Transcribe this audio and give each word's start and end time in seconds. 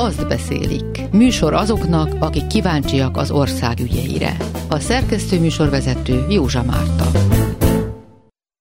azt 0.00 0.28
beszélik. 0.28 1.10
Műsor 1.12 1.54
azoknak, 1.54 2.14
akik 2.18 2.46
kíváncsiak 2.46 3.16
az 3.16 3.30
ország 3.30 3.80
ügyeire. 3.80 4.36
A 4.68 4.78
szerkesztő 4.78 5.40
műsorvezető 5.40 6.26
Józsa 6.28 6.62
Márta. 6.62 7.10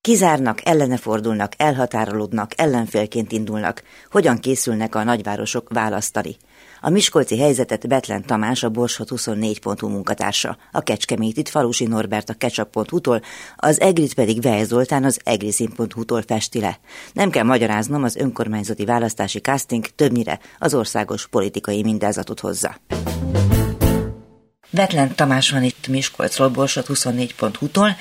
Kizárnak, 0.02 0.60
ellene 0.64 0.98
fordulnak, 0.98 1.52
elhatárolódnak, 1.58 2.52
ellenfélként 2.56 3.32
indulnak. 3.32 3.84
Hogyan 4.12 4.38
készülnek 4.38 4.96
a 4.96 5.04
nagyvárosok 5.04 5.70
választani? 5.70 6.36
A 6.82 6.90
miskolci 6.90 7.38
helyzetet 7.38 7.88
Betlen 7.88 8.26
Tamás, 8.26 8.64
a 8.64 8.70
Borsot 8.70 9.10
24.hu 9.12 9.88
munkatársa, 9.88 10.58
a 10.72 10.82
Kecskemétit 10.82 11.50
Falusi 11.50 11.86
Norbert 11.86 12.30
a 12.30 12.34
ketchup.hu-tól, 12.34 13.22
az 13.56 13.80
Egrit 13.80 14.14
pedig 14.14 14.42
Vej 14.42 14.64
Zoltán 14.64 15.04
az 15.04 15.20
egriszin.hu-tól 15.24 16.24
festi 16.28 16.60
le. 16.60 16.80
Nem 17.14 17.30
kell 17.30 17.44
magyaráznom, 17.44 18.04
az 18.04 18.16
önkormányzati 18.16 18.86
választási 18.86 19.40
casting 19.40 19.88
többnyire 19.96 20.40
az 20.60 20.74
országos 20.74 21.28
politikai 21.28 21.84
mindázatot 21.84 22.40
hozza. 22.40 22.76
Betlen 24.72 25.16
Tamás 25.16 25.50
van 25.50 25.64
itt 25.64 25.88
Miskolcról, 25.88 26.50
Borsot 26.50 26.86
24.hu-tól 26.88 27.96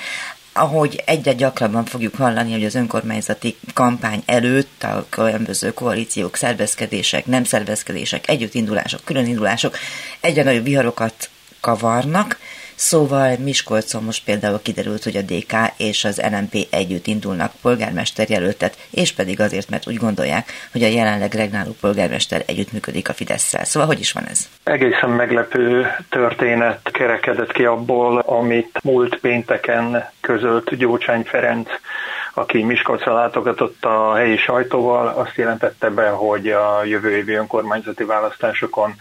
ahogy 0.59 1.03
egyre 1.07 1.33
gyakrabban 1.33 1.85
fogjuk 1.85 2.15
hallani, 2.15 2.53
hogy 2.53 2.65
az 2.65 2.75
önkormányzati 2.75 3.57
kampány 3.75 4.23
előtt 4.27 4.83
a 4.83 5.07
különböző 5.09 5.73
koalíciók, 5.73 6.37
szervezkedések, 6.37 7.27
nem 7.27 7.45
szervezkedések, 7.45 8.29
együttindulások, 8.29 9.01
különindulások 9.05 9.77
egyre 10.21 10.43
nagyobb 10.43 10.65
viharokat 10.65 11.31
kavarnak, 11.61 12.39
Szóval 12.79 13.37
Miskolcon 13.39 14.03
most 14.03 14.25
például 14.25 14.63
kiderült, 14.63 15.05
hogy 15.05 15.17
a 15.17 15.23
DK 15.23 15.53
és 15.77 16.05
az 16.05 16.23
LMP 16.31 16.67
együtt 16.71 17.07
indulnak 17.07 17.53
polgármester 17.63 18.31
jelöltet, 18.31 18.77
és 18.91 19.13
pedig 19.13 19.41
azért, 19.41 19.71
mert 19.71 19.89
úgy 19.89 19.97
gondolják, 19.97 20.53
hogy 20.73 20.83
a 20.83 20.87
jelenleg 20.87 21.35
regnáló 21.35 21.77
polgármester 21.81 22.43
együttműködik 22.47 23.09
a 23.09 23.13
Fidesz-szel. 23.13 23.65
Szóval 23.65 23.89
hogy 23.89 24.01
is 24.01 24.13
van 24.13 24.25
ez? 24.25 24.49
Egészen 24.65 25.11
meglepő 25.11 25.87
történet 26.09 26.91
kerekedett 26.93 27.53
ki 27.53 27.65
abból, 27.65 28.19
amit 28.19 28.81
múlt 28.83 29.19
pénteken 29.21 30.11
közölt 30.21 30.77
Gyócsány 30.77 31.23
Ferenc 31.23 31.69
aki 32.35 32.63
Miskolcra 32.63 33.15
látogatott 33.15 33.85
a 33.85 34.15
helyi 34.15 34.37
sajtóval, 34.37 35.07
azt 35.07 35.37
jelentette 35.37 35.91
be, 35.91 36.09
hogy 36.09 36.49
a 36.49 36.85
jövő 36.85 37.17
évi 37.17 37.33
önkormányzati 37.33 38.05
választásokon 38.05 38.95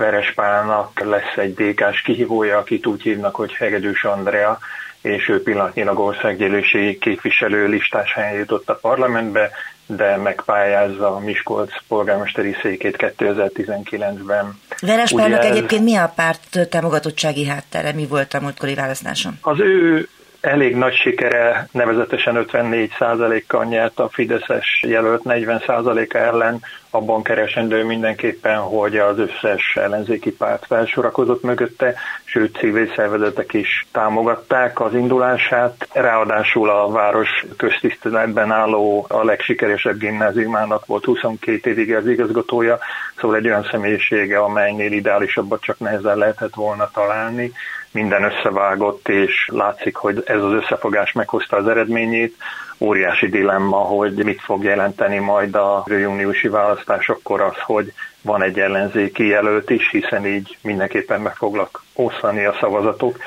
Verespálnak 0.00 1.00
lesz 1.00 1.36
egy 1.36 1.54
DK-s 1.54 2.02
kihívója, 2.02 2.58
akit 2.58 2.86
úgy 2.86 3.02
hívnak, 3.02 3.34
hogy 3.34 3.52
Hegedűs 3.52 4.04
Andrea, 4.04 4.58
és 5.00 5.28
ő 5.28 5.42
pillanatnyilag 5.42 5.98
országgyűlési 5.98 6.98
képviselő 6.98 7.66
listás 7.66 8.14
helyen 8.14 8.38
jutott 8.38 8.68
a 8.68 8.74
parlamentbe, 8.74 9.50
de 9.86 10.16
megpályázza 10.16 11.14
a 11.14 11.18
Miskolc 11.18 11.72
polgármesteri 11.88 12.56
székét 12.62 12.96
2019-ben. 13.18 14.58
Verespálnak 14.80 15.44
egyébként 15.44 15.84
mi 15.84 15.96
a 15.96 16.12
párt 16.16 16.68
támogatottsági 16.70 17.46
háttere, 17.46 17.92
mi 17.92 18.06
volt 18.06 18.34
a 18.34 18.40
múltkori 18.40 18.74
választáson? 18.74 19.38
Az 19.40 19.60
ő 19.60 20.08
elég 20.40 20.76
nagy 20.76 20.94
sikere, 20.94 21.68
nevezetesen 21.72 22.46
54%-kal 22.52 23.64
nyert 23.64 23.98
a 23.98 24.08
Fideszes 24.08 24.84
jelölt 24.86 25.22
40%-a 25.24 26.16
ellen, 26.16 26.60
abban 26.90 27.22
keresendő 27.22 27.84
mindenképpen, 27.84 28.58
hogy 28.58 28.96
az 28.96 29.18
összes 29.18 29.74
ellenzéki 29.74 30.32
párt 30.32 30.66
felsorakozott 30.66 31.42
mögötte, 31.42 31.94
sőt 32.24 32.56
civil 32.56 32.92
szervezetek 32.96 33.52
is 33.52 33.86
támogatták 33.92 34.80
az 34.80 34.94
indulását. 34.94 35.88
Ráadásul 35.92 36.70
a 36.70 36.90
város 36.90 37.44
köztiszteletben 37.56 38.50
álló 38.50 39.06
a 39.08 39.24
legsikeresebb 39.24 39.98
gimnáziumának 39.98 40.86
volt 40.86 41.04
22 41.04 41.70
évig 41.70 41.94
az 41.94 42.06
igazgatója, 42.06 42.78
szóval 43.16 43.36
egy 43.36 43.46
olyan 43.46 43.68
személyisége, 43.70 44.38
amelynél 44.38 44.92
ideálisabbat 44.92 45.60
csak 45.60 45.78
nehezen 45.78 46.16
lehetett 46.16 46.54
volna 46.54 46.90
találni 46.92 47.52
minden 47.92 48.22
összevágott, 48.22 49.08
és 49.08 49.48
látszik, 49.52 49.96
hogy 49.96 50.22
ez 50.26 50.42
az 50.42 50.52
összefogás 50.52 51.12
meghozta 51.12 51.56
az 51.56 51.68
eredményét. 51.68 52.36
Óriási 52.78 53.28
dilemma, 53.28 53.76
hogy 53.76 54.24
mit 54.24 54.40
fog 54.40 54.64
jelenteni 54.64 55.18
majd 55.18 55.54
a 55.54 55.84
júniusi 55.86 56.48
választásokkor 56.84 57.40
az, 57.40 57.58
hogy 57.58 57.92
van 58.22 58.42
egy 58.42 58.58
ellenzéki 58.58 59.26
jelölt 59.26 59.70
is, 59.70 59.90
hiszen 59.90 60.26
így 60.26 60.56
mindenképpen 60.62 61.20
meg 61.20 61.36
foglak 61.36 61.82
osztani 61.94 62.44
a 62.44 62.56
szavazatok. 62.60 63.18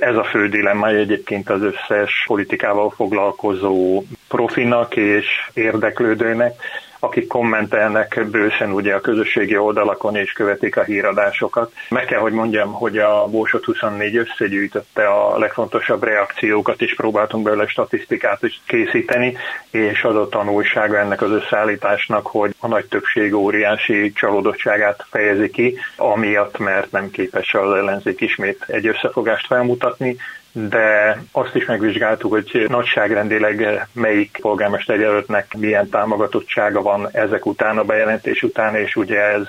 Ez 0.00 0.16
a 0.16 0.24
fő 0.24 0.48
dilemma 0.48 0.88
egyébként 0.88 1.50
az 1.50 1.62
összes 1.62 2.24
politikával 2.26 2.90
foglalkozó 2.90 4.02
profinak 4.28 4.96
és 4.96 5.26
érdeklődőnek, 5.54 6.54
akik 7.00 7.26
kommentelnek 7.26 8.26
bősen 8.30 8.72
ugye 8.72 8.94
a 8.94 9.00
közösségi 9.00 9.56
oldalakon 9.56 10.16
és 10.16 10.32
követik 10.32 10.76
a 10.76 10.82
híradásokat. 10.82 11.72
Meg 11.88 12.04
kell, 12.04 12.20
hogy 12.20 12.32
mondjam, 12.32 12.72
hogy 12.72 12.98
a 12.98 13.26
Bósot 13.26 13.64
24 13.64 14.16
összegyűjtötte 14.16 15.06
a 15.06 15.38
legfontosabb 15.38 16.02
reakciókat, 16.02 16.82
és 16.82 16.94
próbáltunk 16.94 17.44
belőle 17.44 17.66
statisztikát 17.66 18.42
is 18.42 18.60
készíteni, 18.66 19.36
és 19.70 20.02
az 20.02 20.16
a 20.16 20.28
tanulsága 20.28 20.98
ennek 20.98 21.22
az 21.22 21.30
összeállításnak, 21.30 22.26
hogy 22.26 22.54
a 22.60 22.66
nagy 22.66 22.86
többség 22.86 23.34
óriási 23.34 24.12
csalódottságát 24.12 25.06
fejezi 25.10 25.50
ki, 25.50 25.78
amiatt, 25.96 26.58
mert 26.58 26.90
nem 26.90 27.10
képes 27.10 27.54
az 27.54 27.72
ellenzék 27.72 28.20
ismét 28.20 28.64
egy 28.66 28.86
összefogást 28.86 29.46
felmutatni, 29.46 30.16
de 30.52 31.18
azt 31.32 31.54
is 31.54 31.64
megvizsgáltuk, 31.64 32.30
hogy 32.30 32.64
nagyságrendileg 32.68 33.86
melyik 33.92 34.38
polgármester 34.40 35.00
jelöltnek 35.00 35.54
milyen 35.56 35.88
támogatottsága 35.88 36.82
van 36.82 37.08
ezek 37.12 37.46
után, 37.46 37.78
a 37.78 37.84
bejelentés 37.84 38.42
után, 38.42 38.74
és 38.74 38.96
ugye 38.96 39.20
ez 39.20 39.48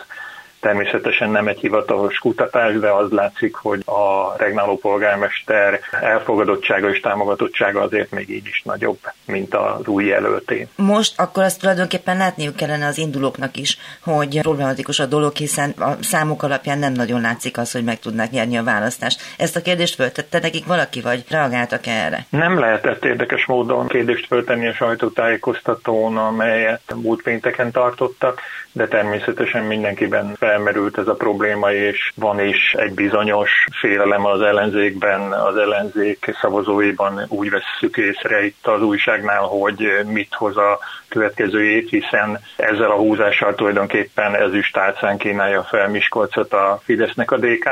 Természetesen 0.61 1.29
nem 1.29 1.47
egy 1.47 1.59
hivatalos 1.59 2.17
kutatás, 2.17 2.79
de 2.79 2.89
az 2.89 3.11
látszik, 3.11 3.55
hogy 3.55 3.81
a 3.85 4.35
regnáló 4.37 4.77
polgármester 4.77 5.79
elfogadottsága 6.01 6.89
és 6.89 6.99
támogatottsága 6.99 7.81
azért 7.81 8.11
még 8.11 8.29
így 8.29 8.45
is 8.45 8.61
nagyobb, 8.65 8.99
mint 9.25 9.55
az 9.55 9.87
új 9.87 10.05
jelölté. 10.05 10.67
Most 10.75 11.19
akkor 11.19 11.43
azt 11.43 11.59
tulajdonképpen 11.59 12.17
látniuk 12.17 12.55
kellene 12.55 12.85
az 12.85 12.97
indulóknak 12.97 13.57
is, 13.57 13.77
hogy 14.03 14.41
problematikus 14.41 14.99
a 14.99 15.05
dolog, 15.05 15.35
hiszen 15.35 15.69
a 15.69 15.91
számok 16.01 16.43
alapján 16.43 16.79
nem 16.79 16.93
nagyon 16.93 17.21
látszik 17.21 17.57
az, 17.57 17.71
hogy 17.71 17.83
meg 17.83 17.99
tudnák 17.99 18.31
nyerni 18.31 18.57
a 18.57 18.63
választást. 18.63 19.21
Ezt 19.37 19.55
a 19.55 19.61
kérdést 19.61 19.95
föltette 19.95 20.39
nekik 20.39 20.65
valaki, 20.65 21.01
vagy 21.01 21.23
reagáltak 21.29 21.87
erre? 21.87 22.25
Nem 22.29 22.59
lehetett 22.59 23.05
érdekes 23.05 23.45
módon 23.45 23.87
kérdést 23.87 24.27
föltenni 24.27 24.67
a 24.67 24.73
sajtótájékoztatón, 24.73 26.17
amelyet 26.17 26.93
múlt 26.95 27.21
pénteken 27.21 27.71
tartottak, 27.71 28.41
de 28.71 28.87
természetesen 28.87 29.63
mindenkiben 29.63 30.35
fel 30.35 30.50
felmerült 30.51 30.97
ez 30.97 31.07
a 31.07 31.13
probléma, 31.13 31.71
és 31.71 32.11
van 32.15 32.39
is 32.39 32.73
egy 32.73 32.93
bizonyos 32.93 33.49
félelem 33.79 34.25
az 34.25 34.41
ellenzékben, 34.41 35.31
az 35.31 35.57
ellenzék 35.57 36.35
szavazóiban 36.41 37.25
úgy 37.27 37.49
vesszük 37.49 37.97
észre 37.97 38.45
itt 38.45 38.67
az 38.67 38.81
újságnál, 38.81 39.41
hogy 39.41 39.89
mit 40.05 40.33
hoz 40.33 40.57
a 40.57 40.79
következő 41.07 41.63
év, 41.63 41.87
hiszen 41.89 42.39
ezzel 42.55 42.91
a 42.91 42.97
húzással 42.97 43.55
tulajdonképpen 43.55 44.35
ezüst 44.35 44.77
álcán 44.77 45.17
kínálja 45.17 45.63
fel 45.63 45.87
Miskolcot 45.87 46.53
a 46.53 46.79
Fidesznek 46.83 47.31
a 47.31 47.37
DK, 47.37 47.69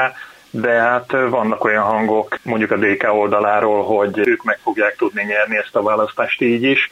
de 0.51 0.71
hát 0.71 1.11
vannak 1.11 1.63
olyan 1.63 1.83
hangok 1.83 2.37
mondjuk 2.43 2.71
a 2.71 2.77
DK 2.77 3.13
oldaláról, 3.13 3.83
hogy 3.83 4.17
ők 4.17 4.43
meg 4.43 4.59
fogják 4.63 4.95
tudni 4.95 5.23
nyerni 5.23 5.57
ezt 5.57 5.75
a 5.75 5.83
választást 5.83 6.41
így 6.41 6.63
is, 6.63 6.89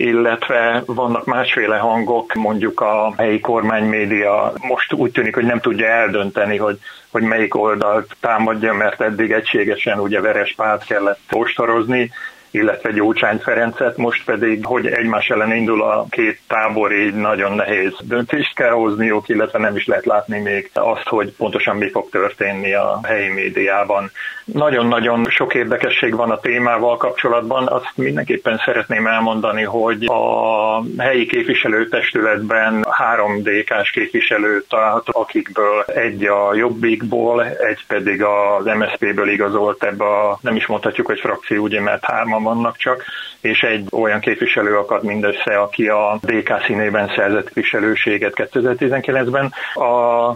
illetve 0.00 0.82
vannak 0.86 1.24
másféle 1.24 1.76
hangok, 1.76 2.34
mondjuk 2.34 2.80
a 2.80 3.12
helyi 3.16 3.40
kormánymédia 3.40 4.52
most 4.60 4.92
úgy 4.92 5.10
tűnik, 5.10 5.34
hogy 5.34 5.44
nem 5.44 5.60
tudja 5.60 5.86
eldönteni, 5.86 6.56
hogy, 6.56 6.78
hogy 7.10 7.22
melyik 7.22 7.54
oldalt 7.54 8.16
támadja, 8.20 8.72
mert 8.72 9.00
eddig 9.00 9.32
egységesen 9.32 9.98
ugye 9.98 10.20
veres 10.20 10.54
párt 10.56 10.84
kellett 10.84 11.20
postorozni, 11.28 12.10
illetve 12.50 12.90
Gyócsány 12.90 13.38
Ferencet, 13.38 13.96
most 13.96 14.24
pedig, 14.24 14.64
hogy 14.64 14.86
egymás 14.86 15.28
ellen 15.28 15.52
indul 15.52 15.82
a 15.82 16.06
két 16.10 16.40
tábor, 16.48 16.92
így 16.92 17.14
nagyon 17.14 17.52
nehéz 17.52 17.92
döntést 18.02 18.54
kell 18.54 18.70
hozniuk, 18.70 19.28
illetve 19.28 19.58
nem 19.58 19.76
is 19.76 19.86
lehet 19.86 20.06
látni 20.06 20.40
még 20.40 20.70
azt, 20.74 21.08
hogy 21.08 21.32
pontosan 21.36 21.76
mi 21.76 21.90
fog 21.90 22.08
történni 22.10 22.72
a 22.72 23.00
helyi 23.02 23.28
médiában. 23.28 24.10
Nagyon-nagyon 24.44 25.26
sok 25.28 25.54
érdekesség 25.54 26.14
van 26.14 26.30
a 26.30 26.40
témával 26.40 26.96
kapcsolatban. 26.96 27.66
Azt 27.66 27.92
mindenképpen 27.94 28.60
szeretném 28.64 29.06
elmondani, 29.06 29.62
hogy 29.62 30.04
a 30.04 30.82
helyi 30.98 31.26
képviselőtestületben 31.26 32.86
három 32.90 33.42
DK-s 33.42 33.90
képviselő 33.90 34.64
található, 34.68 35.20
akikből 35.20 35.82
egy 35.86 36.24
a 36.24 36.54
Jobbikból, 36.54 37.44
egy 37.44 37.84
pedig 37.86 38.22
az 38.22 38.64
MSZP-ből 38.64 39.28
igazolt 39.28 39.84
ebbe 39.84 40.04
a, 40.04 40.38
nem 40.42 40.56
is 40.56 40.66
mondhatjuk, 40.66 41.06
hogy 41.06 41.20
frakció, 41.20 41.62
ugye, 41.62 41.80
mert 41.80 42.04
hárman 42.04 42.39
vannak 42.42 42.76
csak, 42.76 43.04
és 43.40 43.60
egy 43.60 43.88
olyan 43.92 44.20
képviselő 44.20 44.76
akad 44.76 45.04
mindössze, 45.04 45.58
aki 45.58 45.88
a 45.88 46.18
DK 46.22 46.64
színében 46.66 47.12
szerzett 47.16 47.46
képviselőséget 47.46 48.32
2019-ben. 48.36 49.52
A 49.84 50.34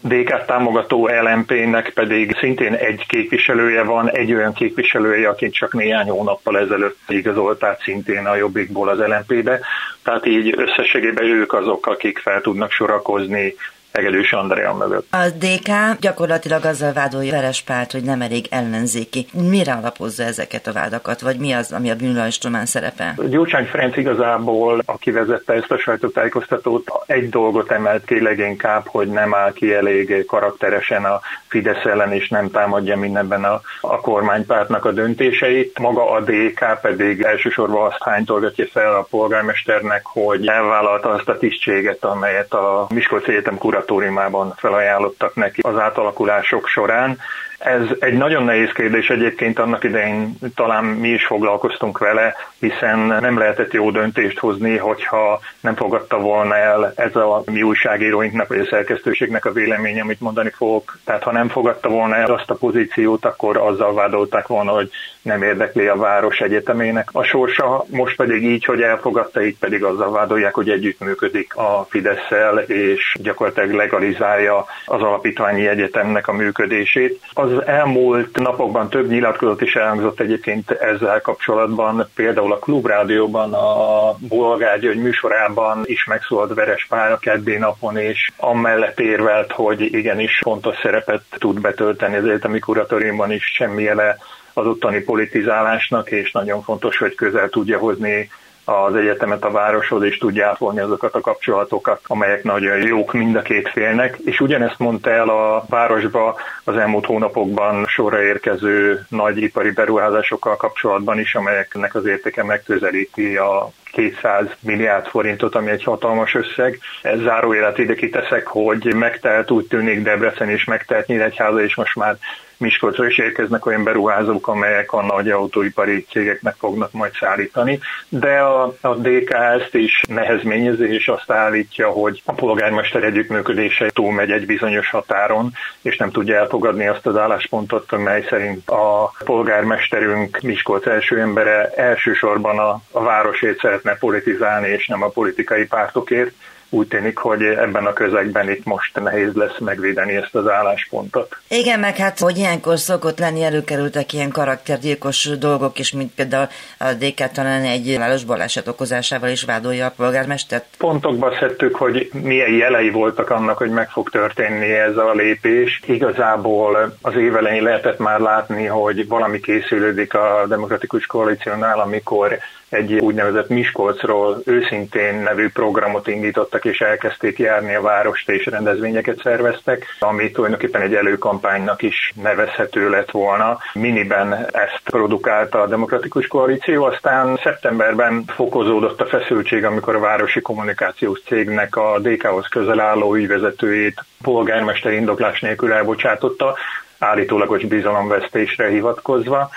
DK 0.00 0.44
támogató 0.46 1.06
LMP-nek 1.06 1.90
pedig 1.94 2.36
szintén 2.38 2.74
egy 2.74 3.06
képviselője 3.06 3.82
van, 3.82 4.10
egy 4.10 4.34
olyan 4.34 4.52
képviselője, 4.52 5.28
akit 5.28 5.54
csak 5.54 5.74
néhány 5.74 6.08
hónappal 6.08 6.58
ezelőtt 6.58 6.98
igazolt 7.08 7.64
át 7.64 7.80
szintén 7.82 8.26
a 8.26 8.36
Jobbikból 8.36 8.88
az 8.88 8.98
LMP-be. 8.98 9.60
Tehát 10.02 10.26
így 10.26 10.54
összességében 10.56 11.24
ők 11.24 11.52
azok, 11.52 11.86
akik 11.86 12.18
fel 12.18 12.40
tudnak 12.40 12.70
sorakozni 12.70 13.54
Egedűs 13.92 14.32
Andrea 14.32 14.74
mögött. 14.74 15.06
A 15.10 15.28
DK 15.38 16.00
gyakorlatilag 16.00 16.64
azzal 16.64 16.92
vádolja 16.92 17.32
Verespárt, 17.32 17.92
hogy 17.92 18.02
nem 18.02 18.20
elég 18.20 18.46
ellenzéki. 18.50 19.26
Mire 19.32 19.72
alapozza 19.72 20.22
ezeket 20.22 20.66
a 20.66 20.72
vádakat, 20.72 21.20
vagy 21.20 21.38
mi 21.38 21.52
az, 21.52 21.72
ami 21.72 21.90
a 21.90 21.96
bűnlajstromán 21.96 22.66
szerepel? 22.66 23.14
Gyurcsány 23.28 23.66
Ferenc 23.66 23.96
igazából, 23.96 24.82
aki 24.84 25.10
vezette 25.10 25.52
ezt 25.52 25.70
a 25.70 25.78
sajtótájékoztatót, 25.78 26.90
egy 27.06 27.28
dolgot 27.28 27.70
emelt 27.70 28.04
ki 28.04 28.22
leginkább, 28.22 28.86
hogy 28.86 29.08
nem 29.08 29.34
áll 29.34 29.52
ki 29.52 29.74
elég 29.74 30.26
karakteresen 30.26 31.04
a 31.04 31.20
Fidesz 31.48 31.84
ellen, 31.84 32.12
és 32.12 32.28
nem 32.28 32.50
támadja 32.50 32.96
mindenben 32.96 33.44
a, 33.44 33.60
a 33.80 34.00
kormánypártnak 34.00 34.84
a 34.84 34.92
döntéseit. 34.92 35.78
Maga 35.78 36.10
a 36.10 36.20
DK 36.20 36.80
pedig 36.82 37.22
elsősorban 37.22 37.86
azt 37.86 38.02
hánytolgatja 38.02 38.66
fel 38.72 38.94
a 38.94 39.06
polgármesternek, 39.10 40.04
hogy 40.04 40.46
elvállalta 40.46 41.08
azt 41.08 41.28
a 41.28 41.38
tisztséget, 41.38 42.04
amelyet 42.04 42.52
a 42.52 42.86
Miskolc 42.94 43.28
Egyetem 43.28 43.58
kuratóriumában 43.78 44.54
felajánlottak 44.56 45.34
neki 45.34 45.60
az 45.60 45.78
átalakulások 45.78 46.66
során. 46.66 47.18
Ez 47.58 47.82
egy 47.98 48.16
nagyon 48.16 48.44
nehéz 48.44 48.72
kérdés 48.72 49.08
egyébként, 49.08 49.58
annak 49.58 49.84
idején 49.84 50.38
talán 50.54 50.84
mi 50.84 51.08
is 51.08 51.26
foglalkoztunk 51.26 51.98
vele, 51.98 52.34
hiszen 52.58 52.98
nem 52.98 53.38
lehetett 53.38 53.72
jó 53.72 53.90
döntést 53.90 54.38
hozni, 54.38 54.76
hogyha 54.76 55.40
nem 55.60 55.74
fogadta 55.74 56.18
volna 56.18 56.56
el 56.56 56.92
ez 56.96 57.16
a 57.16 57.42
mi 57.46 57.62
újságíróinknak 57.62 58.48
vagy 58.48 58.58
a 58.58 58.64
szerkesztőségnek 58.64 59.44
a 59.44 59.52
véleménye, 59.52 60.00
amit 60.00 60.20
mondani 60.20 60.50
fogok. 60.50 60.98
Tehát 61.04 61.22
ha 61.22 61.32
nem 61.32 61.48
fogadta 61.48 61.88
volna 61.88 62.16
el 62.16 62.32
azt 62.32 62.50
a 62.50 62.54
pozíciót, 62.54 63.24
akkor 63.24 63.56
azzal 63.56 63.94
vádolták 63.94 64.46
volna, 64.46 64.72
hogy 64.72 64.90
nem 65.22 65.42
érdekli 65.42 65.86
a 65.86 65.96
város 65.96 66.38
egyetemének 66.38 67.08
a 67.12 67.22
sorsa, 67.22 67.84
most 67.90 68.16
pedig 68.16 68.44
így, 68.44 68.64
hogy 68.64 68.80
elfogadta, 68.80 69.42
így 69.42 69.58
pedig 69.58 69.84
azzal 69.84 70.10
vádolják, 70.10 70.54
hogy 70.54 70.70
együttműködik 70.70 71.56
a 71.56 71.86
fidesz 71.88 72.30
és 72.66 73.16
gyakorlatilag 73.20 73.72
legalizálja 73.72 74.66
az 74.84 75.02
alapítványi 75.02 75.66
egyetemnek 75.66 76.28
a 76.28 76.32
működését. 76.32 77.20
Az 77.32 77.47
elmúlt 77.66 78.38
napokban 78.38 78.88
több 78.88 79.08
nyilatkozat 79.08 79.60
is 79.60 79.74
elhangzott 79.74 80.20
egyébként 80.20 80.70
ezzel 80.70 81.20
kapcsolatban, 81.20 82.08
például 82.14 82.52
a 82.52 82.58
Klubrádióban, 82.58 83.54
a 83.54 84.14
Bolgár 84.28 84.78
György 84.80 84.98
műsorában 84.98 85.82
is 85.84 86.04
megszólalt 86.04 86.54
Veres 86.54 86.86
Pál 86.88 87.12
a 87.12 87.18
keddi 87.18 87.56
napon, 87.56 87.96
és 87.96 88.30
amellett 88.36 89.00
érvelt, 89.00 89.52
hogy 89.52 89.80
igenis 89.80 90.40
fontos 90.42 90.76
szerepet 90.82 91.22
tud 91.30 91.60
betölteni 91.60 92.16
az 92.16 92.24
egyetemi 92.24 92.58
kuratóriumban 92.58 93.32
is, 93.32 93.44
semmi 93.44 93.82
jele 93.82 94.16
az 94.52 94.66
ottani 94.66 95.00
politizálásnak, 95.00 96.10
és 96.10 96.32
nagyon 96.32 96.62
fontos, 96.62 96.98
hogy 96.98 97.14
közel 97.14 97.48
tudja 97.48 97.78
hozni 97.78 98.30
az 98.68 98.94
egyetemet 98.94 99.44
a 99.44 99.50
városhoz, 99.50 100.02
és 100.02 100.18
tudja 100.18 100.46
átvolni 100.48 100.80
azokat 100.80 101.14
a 101.14 101.20
kapcsolatokat, 101.20 102.00
amelyek 102.06 102.42
nagyon 102.42 102.86
jók 102.86 103.12
mind 103.12 103.36
a 103.36 103.42
két 103.42 103.68
félnek. 103.68 104.18
És 104.24 104.40
ugyanezt 104.40 104.78
mondta 104.78 105.10
el 105.10 105.28
a 105.28 105.64
városba 105.68 106.36
az 106.64 106.76
elmúlt 106.76 107.06
hónapokban 107.06 107.86
sorra 107.86 108.22
érkező 108.22 109.06
nagy 109.08 109.42
ipari 109.42 109.70
beruházásokkal 109.70 110.56
kapcsolatban 110.56 111.18
is, 111.18 111.34
amelyeknek 111.34 111.94
az 111.94 112.06
értéke 112.06 112.44
megközelíti 112.44 113.36
a 113.36 113.70
200 113.92 114.46
milliárd 114.60 115.06
forintot, 115.06 115.54
ami 115.54 115.70
egy 115.70 115.84
hatalmas 115.84 116.34
összeg. 116.34 116.78
Ez 117.02 117.18
zárójelet 117.20 117.78
ide 117.78 117.94
kiteszek, 117.94 118.46
hogy 118.46 118.94
megtelt 118.94 119.50
úgy 119.50 119.66
tűnik 119.66 120.02
Debrecen 120.02 120.50
is, 120.50 120.64
megtelt 120.64 121.06
Nyíregyháza, 121.06 121.62
és 121.62 121.74
most 121.74 121.96
már 121.96 122.16
Miskolcra 122.58 123.06
is 123.06 123.18
érkeznek 123.18 123.66
olyan 123.66 123.84
beruházók, 123.84 124.48
amelyek 124.48 124.92
a 124.92 125.02
nagy 125.02 125.30
autóipari 125.30 126.04
cégeknek 126.10 126.54
fognak 126.58 126.92
majd 126.92 127.12
szállítani, 127.12 127.78
de 128.08 128.38
a, 128.38 128.74
a 128.80 128.94
DK 128.94 129.30
ezt 129.30 129.74
is 129.74 130.02
nehezményezi, 130.08 130.94
és 130.94 131.08
azt 131.08 131.30
állítja, 131.30 131.88
hogy 131.88 132.22
a 132.24 132.32
polgármester 132.32 133.04
együttműködése 133.04 133.90
túlmegy 133.90 134.30
egy 134.30 134.46
bizonyos 134.46 134.90
határon, 134.90 135.52
és 135.82 135.96
nem 135.96 136.10
tudja 136.10 136.36
elfogadni 136.36 136.86
azt 136.86 137.06
az 137.06 137.16
álláspontot, 137.16 137.96
mely 137.96 138.26
szerint 138.28 138.70
a 138.70 139.12
polgármesterünk 139.24 140.40
Miskolc 140.40 140.86
első 140.86 141.20
embere 141.20 141.70
elsősorban 141.76 142.58
a, 142.58 142.80
a 142.92 143.02
városét 143.02 143.58
szeretne 143.58 143.96
politizálni, 143.96 144.68
és 144.68 144.86
nem 144.86 145.02
a 145.02 145.08
politikai 145.08 145.66
pártokért 145.66 146.32
úgy 146.70 146.88
tűnik, 146.88 147.18
hogy 147.18 147.42
ebben 147.42 147.86
a 147.86 147.92
közegben 147.92 148.50
itt 148.50 148.64
most 148.64 149.00
nehéz 149.00 149.34
lesz 149.34 149.58
megvédeni 149.58 150.16
ezt 150.16 150.34
az 150.34 150.48
álláspontot. 150.48 151.36
Igen, 151.48 151.80
meg 151.80 151.96
hát, 151.96 152.18
hogy 152.18 152.36
ilyenkor 152.36 152.78
szokott 152.78 153.18
lenni, 153.18 153.42
előkerültek 153.42 154.12
ilyen 154.12 154.30
karaktergyilkos 154.30 155.28
dolgok 155.38 155.78
is, 155.78 155.92
mint 155.92 156.14
például 156.14 156.48
a 156.78 156.92
DK 156.92 157.30
talán 157.32 157.62
egy 157.62 157.96
város 157.98 158.24
baleset 158.24 158.68
okozásával 158.68 159.28
is 159.28 159.44
vádolja 159.44 159.86
a 159.86 159.92
polgármestert. 159.96 160.64
Pontokba 160.78 161.36
szedtük, 161.40 161.76
hogy 161.76 162.10
milyen 162.12 162.52
jelei 162.52 162.90
voltak 162.90 163.30
annak, 163.30 163.58
hogy 163.58 163.70
meg 163.70 163.90
fog 163.90 164.10
történni 164.10 164.72
ez 164.72 164.96
a 164.96 165.12
lépés. 165.12 165.80
Igazából 165.86 166.96
az 167.02 167.14
évelején 167.14 167.62
lehetett 167.62 167.98
már 167.98 168.20
látni, 168.20 168.64
hogy 168.64 169.08
valami 169.08 169.40
készülődik 169.40 170.14
a 170.14 170.44
demokratikus 170.48 171.06
koalíciónál, 171.06 171.80
amikor 171.80 172.38
egy 172.68 172.92
úgynevezett 172.92 173.48
Miskolcról 173.48 174.42
őszintén 174.44 175.14
nevű 175.14 175.48
programot 175.48 176.06
indítottak, 176.06 176.64
és 176.64 176.78
elkezdték 176.78 177.38
járni 177.38 177.74
a 177.74 177.80
várost, 177.80 178.30
és 178.30 178.46
rendezvényeket 178.46 179.20
szerveztek, 179.22 179.86
ami 179.98 180.30
tulajdonképpen 180.30 180.80
egy 180.80 180.94
előkampánynak 180.94 181.82
is 181.82 182.12
nevezhető 182.22 182.90
lett 182.90 183.10
volna. 183.10 183.58
Miniben 183.74 184.32
ezt 184.52 184.80
produkálta 184.84 185.60
a 185.60 185.66
Demokratikus 185.66 186.26
Koalíció, 186.26 186.84
aztán 186.84 187.40
szeptemberben 187.42 188.24
fokozódott 188.26 189.00
a 189.00 189.06
feszültség, 189.06 189.64
amikor 189.64 189.94
a 189.96 190.00
városi 190.00 190.40
kommunikációs 190.40 191.20
cégnek 191.26 191.76
a 191.76 191.98
DK-hoz 191.98 192.46
közel 192.46 192.80
álló 192.80 193.14
ügyvezetőjét 193.14 194.04
polgármester 194.22 194.92
indoklás 194.92 195.40
nélkül 195.40 195.72
elbocsátotta, 195.72 196.56
állítólagos 196.98 197.64
bizalomvesztésre 197.64 198.68
hivatkozva. 198.68 199.50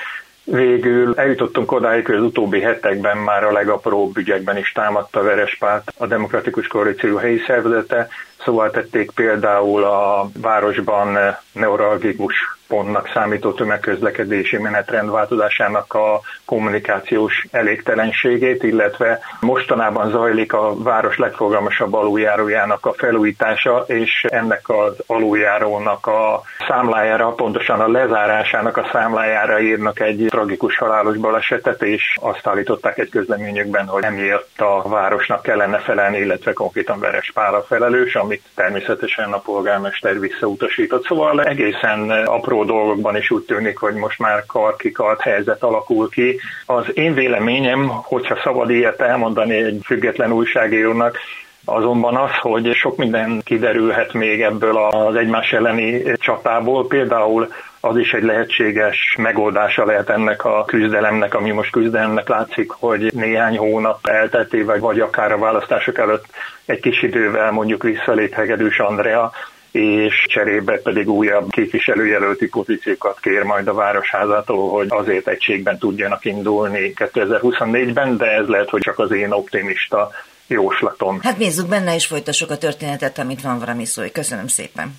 Végül 0.43 1.13
eljutottunk 1.15 1.71
odáig, 1.71 2.05
hogy 2.05 2.15
az 2.15 2.21
utóbbi 2.23 2.61
hetekben 2.61 3.17
már 3.17 3.43
a 3.43 3.51
legapróbb 3.51 4.17
ügyekben 4.17 4.57
is 4.57 4.71
támadta 4.71 5.23
Verespárt 5.23 5.93
a 5.97 6.07
Demokratikus 6.07 6.67
Koalíció 6.67 7.17
helyi 7.17 7.39
szervezete, 7.47 8.07
szóval 8.45 8.71
tették 8.71 9.11
például 9.11 9.83
a 9.83 10.29
városban 10.41 11.17
neuralgikus 11.53 12.35
pontnak 12.71 13.09
számító 13.13 13.51
tömegközlekedési 13.51 14.57
menetrendváltozásának 14.57 15.93
a 15.93 16.21
kommunikációs 16.45 17.45
elégtelenségét, 17.51 18.63
illetve 18.63 19.19
mostanában 19.39 20.09
zajlik 20.09 20.53
a 20.53 20.73
város 20.83 21.17
legfogalmasabb 21.17 21.93
aluljárójának 21.93 22.85
a 22.85 22.93
felújítása, 22.93 23.83
és 23.88 24.25
ennek 24.29 24.69
az 24.69 25.04
aluljárónak 25.07 26.07
a 26.07 26.42
számlájára, 26.68 27.31
pontosan 27.31 27.80
a 27.80 27.92
lezárásának 27.92 28.77
a 28.77 28.89
számlájára 28.92 29.59
írnak 29.59 29.99
egy 29.99 30.25
tragikus 30.30 30.77
halálos 30.77 31.18
balesetet, 31.18 31.83
és 31.83 32.18
azt 32.21 32.47
állították 32.47 32.97
egy 32.97 33.09
közleményükben, 33.09 33.87
hogy 33.87 34.04
emiatt 34.04 34.59
a 34.59 34.89
városnak 34.89 35.42
kellene 35.42 35.77
felelni, 35.77 36.18
illetve 36.18 36.54
konkrétan 36.54 36.99
Veres 36.99 37.31
Pál 37.33 37.66
felelős, 37.68 38.16
amit 38.31 38.44
természetesen 38.56 39.31
a 39.33 39.40
polgármester 39.40 40.19
visszautasított. 40.19 41.06
Szóval 41.06 41.44
egészen 41.44 42.09
apró 42.09 42.64
dolgokban 42.64 43.16
is 43.16 43.31
úgy 43.31 43.44
tűnik, 43.44 43.78
hogy 43.78 43.94
most 43.94 44.19
már 44.19 44.45
karkikart 44.45 45.21
helyzet 45.21 45.64
alakul 45.64 46.09
ki. 46.09 46.40
Az 46.66 46.85
én 46.94 47.14
véleményem, 47.14 47.88
hogyha 47.88 48.40
szabad 48.44 48.69
ilyet 48.69 49.02
elmondani 49.02 49.56
egy 49.56 49.80
független 49.83 50.31
újságírónak, 50.31 51.18
Azonban 51.66 52.16
az, 52.16 52.31
hogy 52.40 52.73
sok 52.73 52.97
minden 52.97 53.42
kiderülhet 53.44 54.14
még 54.14 54.42
ebből 54.42 54.78
az 54.78 55.16
egymás 55.16 55.52
elleni 55.52 56.04
csatából, 56.18 56.88
például 56.88 57.47
az 57.81 57.97
is 57.97 58.11
egy 58.11 58.23
lehetséges 58.23 59.16
megoldása 59.18 59.85
lehet 59.85 60.09
ennek 60.09 60.45
a 60.45 60.66
küzdelemnek, 60.66 61.33
ami 61.33 61.52
most 61.52 61.71
küzdelemnek 61.71 62.28
látszik, 62.28 62.71
hogy 62.71 63.11
néhány 63.14 63.57
hónap 63.57 64.07
elteltével, 64.07 64.80
vagy 64.80 65.00
akár 65.00 65.31
a 65.31 65.38
választások 65.38 65.97
előtt 65.97 66.26
egy 66.66 66.80
kis 66.80 67.04
idővel 67.04 67.52
mondjuk 67.52 67.83
visszalép 67.83 68.33
Hegedűs 68.33 68.80
Andrea, 68.80 69.31
és 69.71 70.26
cserébe 70.28 70.78
pedig 70.78 71.09
újabb 71.09 71.50
képviselőjelölti 71.50 72.47
pozíciókat 72.47 73.19
kér 73.19 73.44
majd 73.44 73.68
a 73.68 73.73
Városházától, 73.73 74.69
hogy 74.69 74.88
azért 74.90 75.28
egységben 75.28 75.78
tudjanak 75.78 76.26
indulni 76.26 76.94
2024-ben, 76.95 78.18
de 78.18 78.26
ez 78.26 78.47
lehet, 78.47 78.69
hogy 78.69 78.81
csak 78.81 79.00
az 79.00 79.11
én 79.11 79.31
optimista 79.31 80.11
jóslatom. 80.47 81.19
Hát 81.21 81.38
nézzük 81.38 81.68
benne, 81.68 81.95
és 81.95 82.06
folytassuk 82.06 82.50
a 82.50 82.57
történetet, 82.57 83.18
amit 83.18 83.42
van 83.42 83.59
valami 83.59 83.85
szó. 83.85 84.04
Köszönöm 84.14 84.47
szépen. 84.47 84.94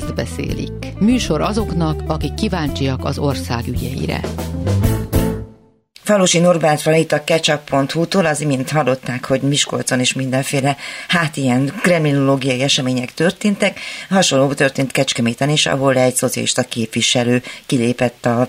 Azt 0.00 0.14
beszélik. 0.14 0.72
Műsor 0.98 1.40
azoknak, 1.40 2.00
akik 2.06 2.34
kíváncsiak 2.34 3.04
az 3.04 3.18
ország 3.18 3.66
ügyeire. 3.66 4.20
Falusi 6.02 6.38
Norbert 6.38 6.86
itt 6.86 7.12
a 7.12 7.24
ketchup.hu-tól, 7.24 8.26
az 8.26 8.40
imént 8.40 8.70
hallották, 8.70 9.24
hogy 9.24 9.40
Miskolcon 9.40 10.00
is 10.00 10.14
mindenféle, 10.14 10.76
hát 11.08 11.36
ilyen 11.36 11.72
kremlinológiai 11.82 12.62
események 12.62 13.14
történtek. 13.14 13.80
Hasonló 14.08 14.52
történt 14.52 14.92
Kecskeméten 14.92 15.48
is, 15.48 15.66
ahol 15.66 15.96
egy 15.96 16.14
szocialista 16.14 16.62
képviselő 16.62 17.42
kilépett 17.66 18.24
a 18.24 18.48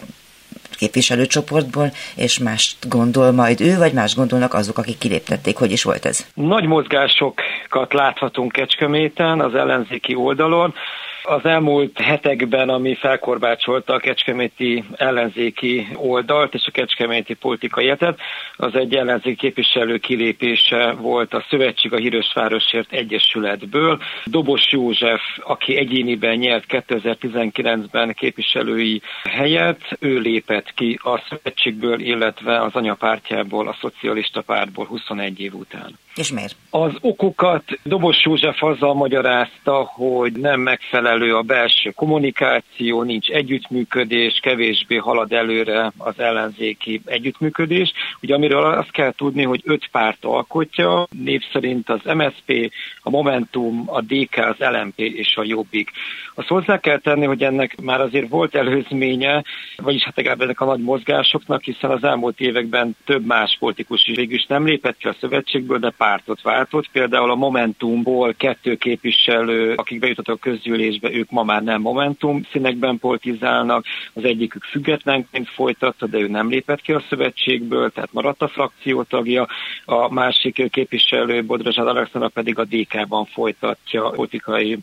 képviselőcsoportból, 0.77 1.91
és 2.15 2.39
mást 2.39 2.89
gondol 2.89 3.31
majd 3.31 3.61
ő, 3.61 3.77
vagy 3.77 3.93
más 3.93 4.15
gondolnak 4.15 4.53
azok, 4.53 4.77
akik 4.77 4.97
kiléptették. 4.97 5.57
Hogy 5.57 5.71
is 5.71 5.83
volt 5.83 6.05
ez? 6.05 6.25
Nagy 6.33 6.65
mozgásokat 6.65 7.93
láthatunk 7.93 8.51
Kecskeméten 8.51 9.39
az 9.39 9.55
ellenzéki 9.55 10.15
oldalon. 10.15 10.73
Az 11.23 11.45
elmúlt 11.45 11.99
hetekben, 11.99 12.69
ami 12.69 12.95
felkorbácsolta 12.95 13.93
a 13.93 13.99
kecskeméti 13.99 14.83
ellenzéki 14.95 15.87
oldalt 15.93 16.53
és 16.53 16.63
a 16.65 16.71
kecskeméti 16.71 17.33
politikai 17.33 17.85
életet, 17.85 18.19
az 18.55 18.75
egy 18.75 18.95
ellenzéki 18.95 19.35
képviselő 19.35 19.97
kilépése 19.97 20.91
volt 20.91 21.33
a 21.33 21.45
Szövetség 21.49 21.93
a 21.93 21.97
Hírösvárosért 21.97 22.91
Egyesületből. 22.91 24.01
Dobos 24.25 24.71
József, 24.71 25.21
aki 25.39 25.77
egyéniben 25.77 26.35
nyert 26.35 26.65
2019-ben 26.67 28.13
képviselői 28.13 29.01
helyet, 29.29 29.81
ő 29.99 30.19
lépett 30.19 30.73
ki 30.73 30.99
a 31.03 31.23
szövetségből, 31.29 31.99
illetve 31.99 32.61
az 32.61 32.73
anyapártjából, 32.73 33.67
a 33.67 33.77
szocialista 33.81 34.41
pártból 34.41 34.85
21 34.85 35.39
év 35.39 35.53
után. 35.53 35.97
És 36.15 36.31
miért? 36.31 36.55
Az 36.69 36.91
okokat 37.01 37.63
Dobos 37.83 38.23
József 38.23 38.63
azzal 38.63 38.93
magyarázta, 38.93 39.73
hogy 39.73 40.31
nem 40.31 40.59
megfelelő 40.59 41.35
a 41.35 41.41
belső 41.41 41.89
kommunikáció, 41.89 43.03
nincs 43.03 43.29
együttműködés, 43.29 44.39
kevésbé 44.41 44.95
halad 44.95 45.31
előre 45.31 45.91
az 45.97 46.19
ellenzéki 46.19 47.01
együttműködés. 47.05 47.91
Ugye 48.21 48.35
amiről 48.35 48.63
azt 48.63 48.91
kell 48.91 49.11
tudni, 49.11 49.43
hogy 49.43 49.61
öt 49.63 49.87
párt 49.91 50.25
alkotja, 50.25 51.07
név 51.23 51.41
szerint 51.51 51.89
az 51.89 51.99
MSP, 52.03 52.71
a 53.01 53.09
Momentum, 53.09 53.83
a 53.85 54.01
DK, 54.01 54.37
az 54.37 54.55
LMP 54.57 54.99
és 54.99 55.35
a 55.35 55.43
Jobbik. 55.43 55.91
Azt 56.35 56.47
hozzá 56.47 56.79
kell 56.79 56.99
tenni, 56.99 57.25
hogy 57.25 57.43
ennek 57.43 57.81
már 57.81 58.01
azért 58.01 58.29
volt 58.29 58.55
előzménye, 58.55 59.43
vagyis 59.75 60.03
hát 60.03 60.15
legalább 60.15 60.41
ennek 60.41 60.61
a 60.61 60.65
nagy 60.65 60.81
mozgásoknak, 60.81 61.63
hiszen 61.63 61.89
az 61.89 62.03
elmúlt 62.03 62.39
években 62.39 62.95
több 63.05 63.25
más 63.25 63.57
politikus 63.59 64.05
is 64.07 64.15
végül 64.15 64.35
is 64.35 64.45
nem 64.45 64.65
lépett 64.65 64.97
ki 64.97 65.07
a 65.07 65.15
szövetségből, 65.19 65.77
de 65.77 65.89
pártot 66.01 66.41
váltott. 66.41 66.89
Például 66.91 67.31
a 67.31 67.35
Momentumból 67.35 68.33
kettő 68.33 68.75
képviselő, 68.75 69.73
akik 69.73 69.99
bejutottak 69.99 70.35
a 70.35 70.49
közgyűlésbe, 70.49 71.11
ők 71.11 71.29
ma 71.29 71.43
már 71.43 71.63
nem 71.63 71.81
Momentum 71.81 72.41
színekben 72.51 72.99
politizálnak. 72.99 73.85
Az 74.13 74.23
egyikük 74.23 74.63
függetlenként 74.63 75.49
folytatta, 75.49 76.07
de 76.07 76.17
ő 76.17 76.27
nem 76.27 76.49
lépett 76.49 76.81
ki 76.81 76.91
a 76.91 77.03
szövetségből, 77.09 77.91
tehát 77.91 78.13
maradt 78.13 78.41
a 78.41 78.47
frakció 78.47 79.03
tagja. 79.03 79.47
A 79.85 80.13
másik 80.13 80.69
képviselő, 80.69 81.43
Bodrazsad 81.43 81.87
Alexandra 81.87 82.29
pedig 82.29 82.59
a 82.59 82.65
DK-ban 82.65 83.25
folytatja 83.25 84.09
politikai 84.09 84.77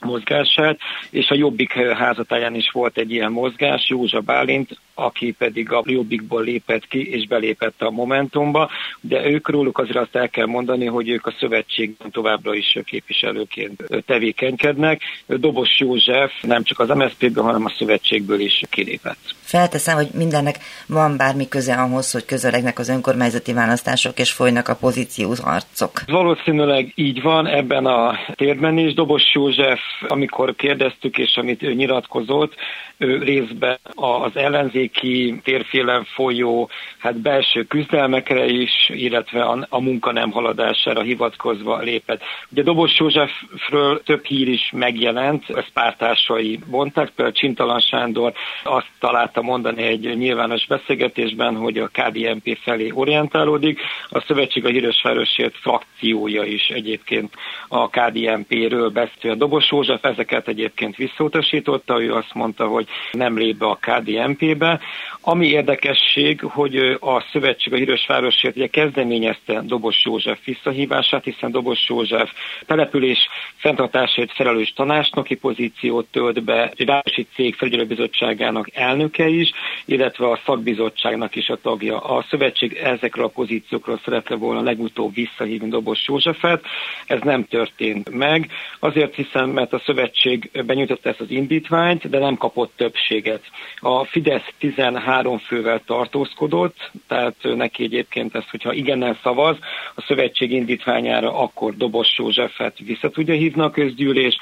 mozgását, 0.00 0.78
és 1.10 1.28
a 1.28 1.34
Jobbik 1.34 1.72
házatáján 1.72 2.54
is 2.54 2.70
volt 2.70 2.98
egy 2.98 3.10
ilyen 3.10 3.32
mozgás, 3.32 3.88
Józsa 3.88 4.20
Bálint, 4.20 4.78
aki 4.94 5.32
pedig 5.32 5.72
a 5.72 5.82
Jobbikból 5.86 6.42
lépett 6.42 6.86
ki, 6.88 7.10
és 7.10 7.26
belépett 7.26 7.82
a 7.82 7.90
Momentumba, 7.90 8.70
de 9.00 9.26
ők 9.30 9.48
róluk 9.48 9.78
azért 9.78 9.96
azt 9.96 10.16
el 10.16 10.28
kell 10.28 10.46
mondani, 10.46 10.86
hogy 10.86 11.08
ők 11.08 11.26
a 11.26 11.34
szövetségben 11.38 12.10
továbbra 12.10 12.54
is 12.54 12.78
képviselőként 12.84 13.82
tevékenykednek. 14.06 15.02
Dobos 15.26 15.78
József 15.78 16.32
nem 16.42 16.62
csak 16.62 16.78
az 16.78 16.88
MSZP-ből, 16.88 17.44
hanem 17.44 17.64
a 17.64 17.72
szövetségből 17.78 18.40
is 18.40 18.60
kilépett. 18.70 19.34
Felteszem, 19.40 19.96
hogy 19.96 20.08
mindennek 20.14 20.58
van 20.86 21.16
bármi 21.16 21.48
köze 21.48 21.74
ahhoz, 21.74 22.12
hogy 22.12 22.24
közelegnek 22.24 22.78
az 22.78 22.88
önkormányzati 22.88 23.52
választások, 23.52 24.18
és 24.18 24.32
folynak 24.32 24.68
a 24.68 24.74
pozíciós 24.74 25.40
harcok. 25.40 26.02
Valószínűleg 26.06 26.92
így 26.94 27.22
van 27.22 27.46
ebben 27.46 27.86
a 27.86 28.18
térben 28.34 28.78
is. 28.78 28.94
Dobos 28.94 29.22
József, 29.34 29.80
amikor 30.08 30.54
kérdeztük, 30.54 31.18
és 31.18 31.36
amit 31.36 31.62
ő 31.62 31.74
nyilatkozott, 31.74 32.54
ő 32.96 33.18
részben 33.18 33.78
az 33.94 34.36
ellenzéki 34.84 35.40
térfélen 35.44 36.04
folyó 36.04 36.70
hát 36.98 37.20
belső 37.20 37.62
küzdelmekre 37.62 38.44
is, 38.46 38.90
illetve 38.92 39.42
a, 39.42 39.66
a 39.68 39.80
munka 39.80 40.12
nem 40.12 40.30
haladására 40.30 41.02
hivatkozva 41.02 41.78
lépett. 41.78 42.22
Ugye 42.50 42.62
Dobos 42.62 42.98
Józsefről 42.98 44.02
több 44.02 44.24
hír 44.24 44.48
is 44.48 44.70
megjelent, 44.72 45.44
ezt 45.50 45.70
pártársai 45.72 46.58
mondták, 46.66 47.08
például 47.08 47.36
Csintalan 47.36 47.80
Sándor 47.80 48.32
azt 48.64 48.90
találta 48.98 49.42
mondani 49.42 49.82
egy 49.82 50.16
nyilvános 50.16 50.66
beszélgetésben, 50.66 51.56
hogy 51.56 51.78
a 51.78 51.88
KDNP 51.88 52.58
felé 52.62 52.90
orientálódik. 52.94 53.80
A 54.08 54.20
Szövetség 54.20 54.64
a 54.64 54.68
Hírösvárosért 54.68 55.56
frakciója 55.56 56.42
is 56.42 56.68
egyébként 56.68 57.34
a 57.68 57.88
KDNP-ről 57.88 58.90
beszél. 58.90 59.30
A 59.30 59.34
Dobos 59.34 59.70
József 59.70 60.04
ezeket 60.04 60.48
egyébként 60.48 60.96
visszautasította, 60.96 62.02
ő 62.02 62.12
azt 62.12 62.34
mondta, 62.34 62.66
hogy 62.66 62.86
nem 63.12 63.38
lép 63.38 63.56
be 63.56 63.66
a 63.66 63.78
KDNP-be. 63.80 64.73
Ami 65.20 65.46
érdekesség, 65.46 66.40
hogy 66.40 66.76
a 67.00 67.24
Szövetség 67.32 67.72
a 67.72 67.76
Hírösvárosért 67.76 68.56
ugye 68.56 68.66
kezdeményezte 68.66 69.60
Dobos 69.60 70.04
József 70.04 70.44
visszahívását, 70.44 71.24
hiszen 71.24 71.50
Dobos 71.50 71.88
József 71.88 72.30
település 72.66 73.28
fenntartásért 73.56 74.32
felelős 74.32 74.72
tanácsnoki 74.72 75.34
pozíciót 75.34 76.06
tölt 76.10 76.44
be, 76.44 76.72
egy 76.76 76.86
városi 76.86 77.26
cég 77.34 77.54
felügyelőbizottságának 77.54 78.74
elnöke 78.74 79.28
is, 79.28 79.52
illetve 79.84 80.30
a 80.30 80.40
szakbizottságnak 80.44 81.36
is 81.36 81.48
a 81.48 81.56
tagja. 81.56 81.98
A 81.98 82.24
szövetség 82.30 82.72
ezekről 82.72 83.24
a 83.24 83.28
pozíciókról 83.28 84.00
szeretne 84.04 84.36
volna 84.36 84.62
legutóbb 84.62 85.14
visszahívni 85.14 85.68
Dobos 85.68 86.08
Józsefet. 86.08 86.64
Ez 87.06 87.20
nem 87.22 87.44
történt 87.44 88.10
meg. 88.10 88.50
Azért 88.78 89.14
hiszem, 89.14 89.50
mert 89.50 89.72
a 89.72 89.82
szövetség 89.84 90.50
benyújtotta 90.66 91.08
ezt 91.08 91.20
az 91.20 91.30
indítványt, 91.30 92.08
de 92.08 92.18
nem 92.18 92.36
kapott 92.36 92.72
többséget. 92.76 93.42
A 93.78 94.04
Fidesz 94.04 94.52
13 94.64 95.38
fővel 95.38 95.82
tartózkodott, 95.86 96.90
tehát 97.08 97.34
neki 97.42 97.82
egyébként 97.82 98.34
ezt, 98.34 98.50
hogyha 98.50 98.72
igennel 98.72 99.18
szavaz 99.22 99.56
a 99.94 100.04
szövetség 100.06 100.50
indítványára, 100.52 101.38
akkor 101.38 101.76
Dobos 101.76 102.18
Józsefet 102.18 102.78
vissza 102.78 103.10
tudja 103.10 103.34
hívni 103.34 103.62
a 103.62 103.70
közgyűlés, 103.70 104.36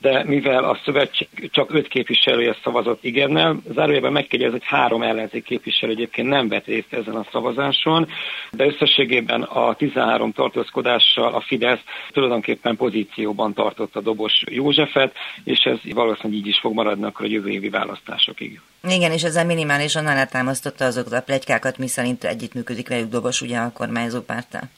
de 0.00 0.24
mivel 0.24 0.64
a 0.64 0.78
szövetség 0.84 1.28
csak 1.50 1.74
öt 1.74 1.88
képviselője 1.88 2.56
szavazott 2.64 3.04
igennel, 3.04 3.56
zárójelben 3.72 4.12
megkérdez, 4.12 4.50
hogy 4.50 4.64
három 4.64 5.02
ellenzék 5.02 5.44
képviselő 5.44 5.92
egyébként 5.92 6.28
nem 6.28 6.48
vett 6.48 6.66
részt 6.66 6.92
ezen 6.92 7.14
a 7.14 7.26
szavazáson, 7.32 8.08
de 8.50 8.66
összességében 8.66 9.42
a 9.42 9.74
13 9.74 10.32
tartózkodással 10.32 11.34
a 11.34 11.40
Fidesz 11.40 11.80
tulajdonképpen 12.10 12.76
pozícióban 12.76 13.54
tartotta 13.54 14.00
Dobos 14.00 14.42
Józsefet, 14.50 15.14
és 15.44 15.58
ez 15.58 15.78
valószínűleg 15.94 16.38
így 16.38 16.46
is 16.46 16.58
fog 16.58 16.74
maradni 16.74 17.04
akkor 17.04 17.26
a 17.26 17.28
jövő 17.28 17.48
évi 17.48 17.68
választásokig. 17.68 18.60
Igen, 18.88 19.12
és 19.12 19.22
ezzel 19.22 19.44
minimálisan 19.64 20.06
alátámasztotta 20.06 20.84
azokat 20.84 21.12
a 21.12 21.22
plegykákat, 21.22 21.78
mi 21.78 21.88
szerint 21.88 22.24
együttműködik 22.24 22.88
velük 22.88 23.08
Dobos 23.08 23.40
ugye 23.40 23.58
a 23.58 23.72
kormányzó 23.72 24.20
pártál. 24.20 24.70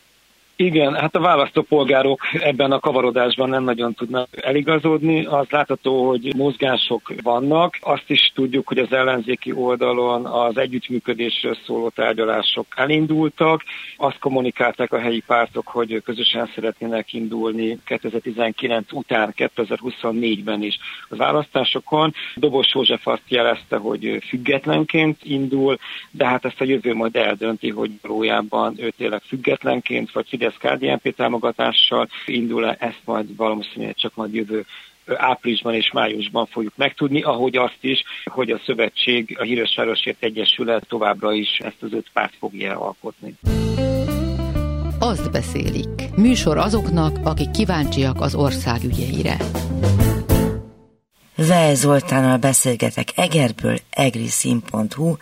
Igen, 0.59 0.95
hát 0.95 1.17
a 1.17 1.21
választópolgárok 1.21 2.21
ebben 2.33 2.73
a 2.73 2.79
kavarodásban 2.79 3.49
nem 3.49 3.65
nagyon 3.65 3.95
tudnak 3.95 4.29
eligazodni. 4.31 5.25
Az 5.25 5.47
látható, 5.49 6.09
hogy 6.09 6.35
mozgások 6.37 7.13
vannak. 7.23 7.79
Azt 7.81 8.11
is 8.11 8.33
tudjuk, 8.35 8.69
hogy 8.69 8.79
az 8.79 8.93
ellenzéki 8.93 9.53
oldalon 9.53 10.27
az 10.27 10.57
együttműködésről 10.57 11.57
szóló 11.67 11.89
tárgyalások 11.89 12.67
elindultak. 12.77 13.63
Azt 13.97 14.19
kommunikálták 14.19 14.93
a 14.93 14.99
helyi 14.99 15.23
pártok, 15.27 15.67
hogy 15.67 16.03
közösen 16.05 16.51
szeretnének 16.55 17.13
indulni 17.13 17.79
2019 17.85 18.93
után, 18.93 19.35
2024-ben 19.37 20.63
is 20.63 20.79
a 21.09 21.17
választásokon. 21.17 22.15
Dobos 22.37 22.75
József 22.75 23.07
azt 23.07 23.29
jelezte, 23.29 23.77
hogy 23.77 24.23
függetlenként 24.29 25.19
indul, 25.23 25.77
de 26.11 26.27
hát 26.27 26.45
ezt 26.45 26.61
a 26.61 26.65
jövő 26.65 26.95
majd 26.95 27.17
eldönti, 27.17 27.71
hogy 27.71 27.91
valójában 28.03 28.75
ő 28.79 28.91
tényleg 28.97 29.23
függetlenként, 29.23 30.13
vagy 30.13 30.29
Fidesz 30.47 30.79
KDNP 30.79 31.17
támogatással 31.17 32.09
indul-e, 32.27 32.77
ezt 32.81 33.01
majd 33.05 33.37
valószínűleg 33.37 33.95
csak 33.95 34.15
majd 34.15 34.35
jövő 34.35 34.67
áprilisban 35.07 35.75
és 35.75 35.91
májusban 35.93 36.47
fogjuk 36.47 36.73
megtudni, 36.77 37.23
ahogy 37.23 37.57
azt 37.57 37.79
is, 37.81 38.03
hogy 38.25 38.51
a 38.51 38.61
szövetség, 38.65 39.37
a 39.39 39.43
Hírösvárosért 39.43 40.23
Egyesület 40.23 40.87
továbbra 40.89 41.33
is 41.33 41.59
ezt 41.59 41.83
az 41.83 41.93
öt 41.93 42.07
párt 42.13 42.35
fogja 42.39 42.81
alkotni. 42.81 43.35
Azt 44.99 45.31
beszélik. 45.31 46.17
Műsor 46.17 46.59
azoknak, 46.59 47.17
akik 47.25 47.51
kíváncsiak 47.51 48.21
az 48.21 48.35
ország 48.35 48.85
ügyeire. 48.85 49.37
Vej 51.37 51.75
Zoltánnal 51.75 52.37
beszélgetek 52.37 53.09
Egerből, 53.15 53.77
egriszín.hu, 53.91 55.15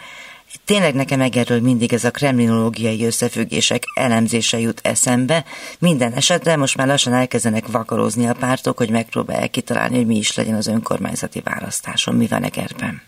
Tényleg 0.64 0.94
nekem 0.94 1.20
erről 1.20 1.60
mindig 1.60 1.92
ez 1.92 2.04
a 2.04 2.10
kremlinológiai 2.10 3.06
összefüggések 3.06 3.82
elemzése 3.94 4.58
jut 4.58 4.80
eszembe. 4.82 5.44
Minden 5.78 6.12
esetre 6.12 6.56
most 6.56 6.76
már 6.76 6.86
lassan 6.86 7.12
elkezdenek 7.12 7.66
vakarozni 7.66 8.26
a 8.26 8.34
pártok, 8.40 8.76
hogy 8.78 8.90
megpróbálják 8.90 9.50
kitalálni, 9.50 9.96
hogy 9.96 10.06
mi 10.06 10.16
is 10.16 10.36
legyen 10.36 10.54
az 10.54 10.66
önkormányzati 10.66 11.40
választáson. 11.44 12.14
Mi 12.14 12.26
van 12.26 12.42
Egerben? 12.42 13.02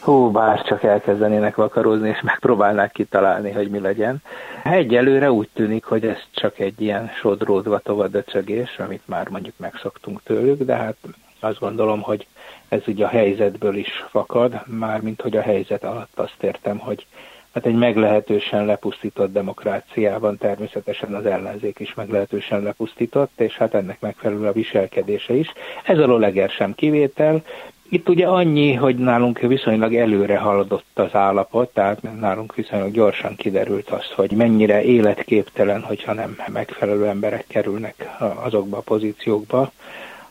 Hú, 0.00 0.30
bár 0.30 0.62
csak 0.62 0.82
elkezdenének 0.82 1.56
vakarozni, 1.56 2.08
és 2.08 2.20
megpróbálnák 2.22 2.92
kitalálni, 2.92 3.50
hogy 3.50 3.70
mi 3.70 3.80
legyen. 3.80 4.22
Egyelőre 4.64 5.32
úgy 5.32 5.48
tűnik, 5.54 5.84
hogy 5.84 6.04
ez 6.04 6.18
csak 6.30 6.58
egy 6.58 6.80
ilyen 6.80 7.10
sodródva 7.20 7.78
tovadöcsögés, 7.78 8.78
amit 8.78 9.02
már 9.04 9.28
mondjuk 9.28 9.54
megszoktunk 9.56 10.22
tőlük, 10.22 10.62
de 10.62 10.74
hát 10.74 10.96
Azt 11.40 11.58
gondolom, 11.58 12.00
hogy 12.00 12.26
ez 12.68 12.82
ugye 12.86 13.04
a 13.04 13.08
helyzetből 13.08 13.76
is 13.76 14.04
fakad, 14.10 14.62
mármint 14.66 15.20
hogy 15.20 15.36
a 15.36 15.42
helyzet 15.42 15.84
alatt 15.84 16.18
azt 16.18 16.42
értem, 16.42 16.78
hogy 16.78 17.06
hát 17.54 17.66
egy 17.66 17.74
meglehetősen 17.74 18.66
lepusztított 18.66 19.32
demokráciában 19.32 20.38
természetesen 20.38 21.14
az 21.14 21.26
ellenzék 21.26 21.78
is 21.78 21.94
meglehetősen 21.94 22.62
lepusztított, 22.62 23.40
és 23.40 23.56
hát 23.56 23.74
ennek 23.74 24.00
megfelelő 24.00 24.46
a 24.46 24.52
viselkedése 24.52 25.34
is. 25.34 25.52
Ez 25.84 25.98
a 25.98 26.18
leger 26.18 26.50
sem 26.50 26.74
kivétel, 26.74 27.42
itt 27.90 28.08
ugye 28.08 28.26
annyi, 28.26 28.72
hogy 28.72 28.96
nálunk 28.96 29.38
viszonylag 29.38 29.94
előre 29.94 30.38
haladott 30.38 30.98
az 30.98 31.14
állapot, 31.14 31.72
tehát 31.72 32.20
nálunk 32.20 32.54
viszonylag 32.54 32.92
gyorsan 32.92 33.36
kiderült 33.36 33.90
az, 33.90 34.06
hogy 34.14 34.30
mennyire 34.30 34.82
életképtelen, 34.82 35.82
hogyha 35.82 36.12
nem 36.12 36.36
megfelelő 36.52 37.06
emberek 37.06 37.44
kerülnek 37.46 38.08
azokba 38.18 38.76
a 38.76 38.80
pozíciókba, 38.80 39.72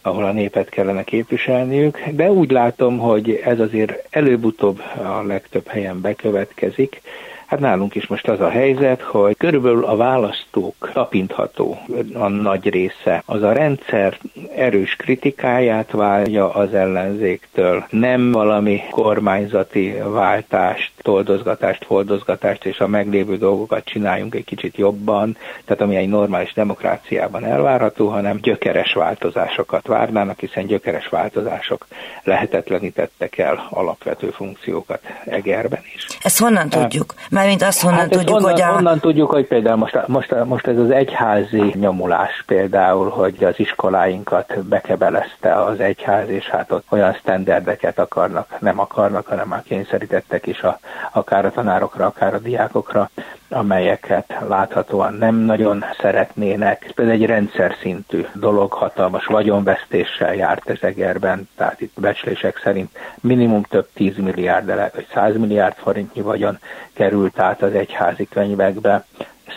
ahol 0.01 0.23
a 0.23 0.31
népet 0.31 0.69
kellene 0.69 1.03
képviselniük, 1.03 1.99
de 2.11 2.31
úgy 2.31 2.51
látom, 2.51 2.97
hogy 2.97 3.41
ez 3.43 3.59
azért 3.59 4.07
előbb-utóbb 4.09 4.81
a 5.03 5.23
legtöbb 5.23 5.67
helyen 5.67 6.01
bekövetkezik, 6.01 7.01
Hát 7.47 7.59
nálunk 7.59 7.95
is 7.95 8.07
most 8.07 8.27
az 8.27 8.39
a 8.39 8.49
helyzet, 8.49 9.01
hogy 9.01 9.37
körülbelül 9.37 9.85
a 9.85 9.95
választók 9.95 10.89
tapintható 10.93 11.77
a 12.13 12.27
nagy 12.27 12.69
része. 12.69 13.23
Az 13.25 13.43
a 13.43 13.51
rendszer 13.51 14.17
erős 14.55 14.95
kritikáját 14.95 15.91
válja 15.91 16.53
az 16.53 16.73
ellenzéktől. 16.73 17.85
Nem 17.89 18.31
valami 18.31 18.81
kormányzati 18.91 19.93
váltást, 20.03 20.91
toldozgatást, 21.01 21.85
foldozgatást 21.85 22.65
és 22.65 22.79
a 22.79 22.87
meglévő 22.87 23.37
dolgokat 23.37 23.85
csináljunk 23.85 24.35
egy 24.35 24.45
kicsit 24.45 24.77
jobban, 24.77 25.37
tehát 25.65 25.81
ami 25.81 25.95
egy 25.95 26.09
normális 26.09 26.53
demokráciában 26.53 27.45
elvárható, 27.45 28.07
hanem 28.07 28.39
gyökeres 28.41 28.93
változásokat 28.93 29.87
várnának, 29.87 30.39
hiszen 30.39 30.65
gyökeres 30.65 31.07
változások 31.07 31.87
lehetetlenítettek 32.23 33.37
el 33.37 33.67
alapvető 33.69 34.29
funkciókat 34.29 35.01
Egerben 35.25 35.81
is. 35.95 36.05
Ezt 36.21 36.39
honnan 36.39 36.69
tudjuk? 36.69 37.13
Mármint 37.37 37.61
azt 37.61 37.81
honnan 37.81 37.99
hát 37.99 38.09
tudjuk, 38.09 38.35
onnan, 38.35 38.51
hogy 38.51 38.61
a... 38.61 38.73
Onnan 38.75 38.99
tudjuk, 38.99 39.29
hogy 39.29 39.45
például 39.47 39.75
most, 39.75 40.07
most, 40.07 40.45
most 40.45 40.67
ez 40.67 40.77
az 40.77 40.89
egyházi 40.89 41.73
nyomulás 41.79 42.43
például, 42.45 43.09
hogy 43.09 43.43
az 43.43 43.53
iskoláinkat 43.59 44.59
bekebelezte 44.63 45.63
az 45.63 45.79
egyház, 45.79 46.29
és 46.29 46.49
hát 46.49 46.71
ott 46.71 46.85
olyan 46.89 47.15
sztenderdeket 47.19 47.99
akarnak, 47.99 48.55
nem 48.59 48.79
akarnak, 48.79 49.27
hanem 49.27 49.47
már 49.47 49.63
kényszerítettek 49.63 50.45
is 50.45 50.61
a, 50.61 50.79
akár 51.11 51.45
a 51.45 51.51
tanárokra, 51.51 52.05
akár 52.05 52.33
a 52.33 52.39
diákokra, 52.39 53.09
amelyeket 53.49 54.37
láthatóan 54.47 55.13
nem 55.13 55.35
nagyon 55.35 55.85
szeretnének. 55.99 56.91
Ez 56.95 57.07
egy 57.07 57.25
rendszer 57.25 57.75
szintű 57.81 58.25
dolog, 58.33 58.73
hatalmas 58.73 59.25
vagyonvesztéssel 59.25 60.35
járt 60.35 60.69
ez 60.69 60.77
Egerben, 60.81 61.49
tehát 61.55 61.81
itt 61.81 61.93
becslések 61.99 62.59
szerint 62.63 62.97
minimum 63.21 63.63
több 63.63 63.87
10 63.93 64.17
milliárd, 64.17 64.65
vagy 64.93 65.07
100 65.13 65.37
milliárd 65.37 65.75
forintnyi 65.75 66.21
vagyon 66.21 66.59
került 67.33 67.39
át 67.39 67.61
az 67.61 67.73
egyházi 67.73 68.27
könyvekbe, 68.27 69.05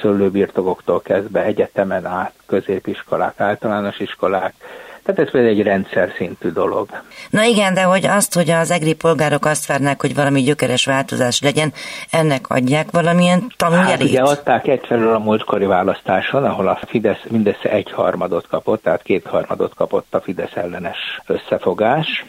szőlőbirtokoktól 0.01 1.01
kezdve 1.01 1.45
egyetemen 1.45 2.07
át, 2.07 2.33
középiskolák, 2.47 3.41
általános 3.41 3.99
iskolák, 3.99 4.55
tehát 5.03 5.21
ez 5.21 5.31
például 5.31 5.55
egy 5.55 5.63
rendszer 5.63 6.13
szintű 6.17 6.51
dolog. 6.51 6.89
Na 7.31 7.43
igen, 7.43 7.75
de 7.75 7.83
hogy 7.83 8.07
azt, 8.07 8.35
hogy 8.35 8.51
az 8.51 8.71
egri 8.71 8.95
polgárok 8.95 9.45
azt 9.45 9.67
várnak, 9.67 10.01
hogy 10.01 10.15
valami 10.15 10.43
gyökeres 10.43 10.85
változás 10.85 11.41
legyen, 11.41 11.73
ennek 12.11 12.49
adják 12.49 12.91
valamilyen 12.91 13.53
tanuljelét? 13.57 13.99
Hát 13.99 14.01
ugye 14.01 14.21
adták 14.21 14.67
egyfelől 14.67 15.15
a 15.15 15.19
múltkori 15.19 15.65
választáson, 15.65 16.45
ahol 16.45 16.69
a 16.69 16.81
Fidesz 16.87 17.23
mindössze 17.29 17.71
egy 17.71 17.91
harmadot 17.91 18.47
kapott, 18.47 18.83
tehát 18.83 19.03
két 19.03 19.27
harmadot 19.27 19.75
kapott 19.75 20.15
a 20.15 20.21
Fidesz 20.21 20.55
ellenes 20.55 21.21
összefogás. 21.27 22.25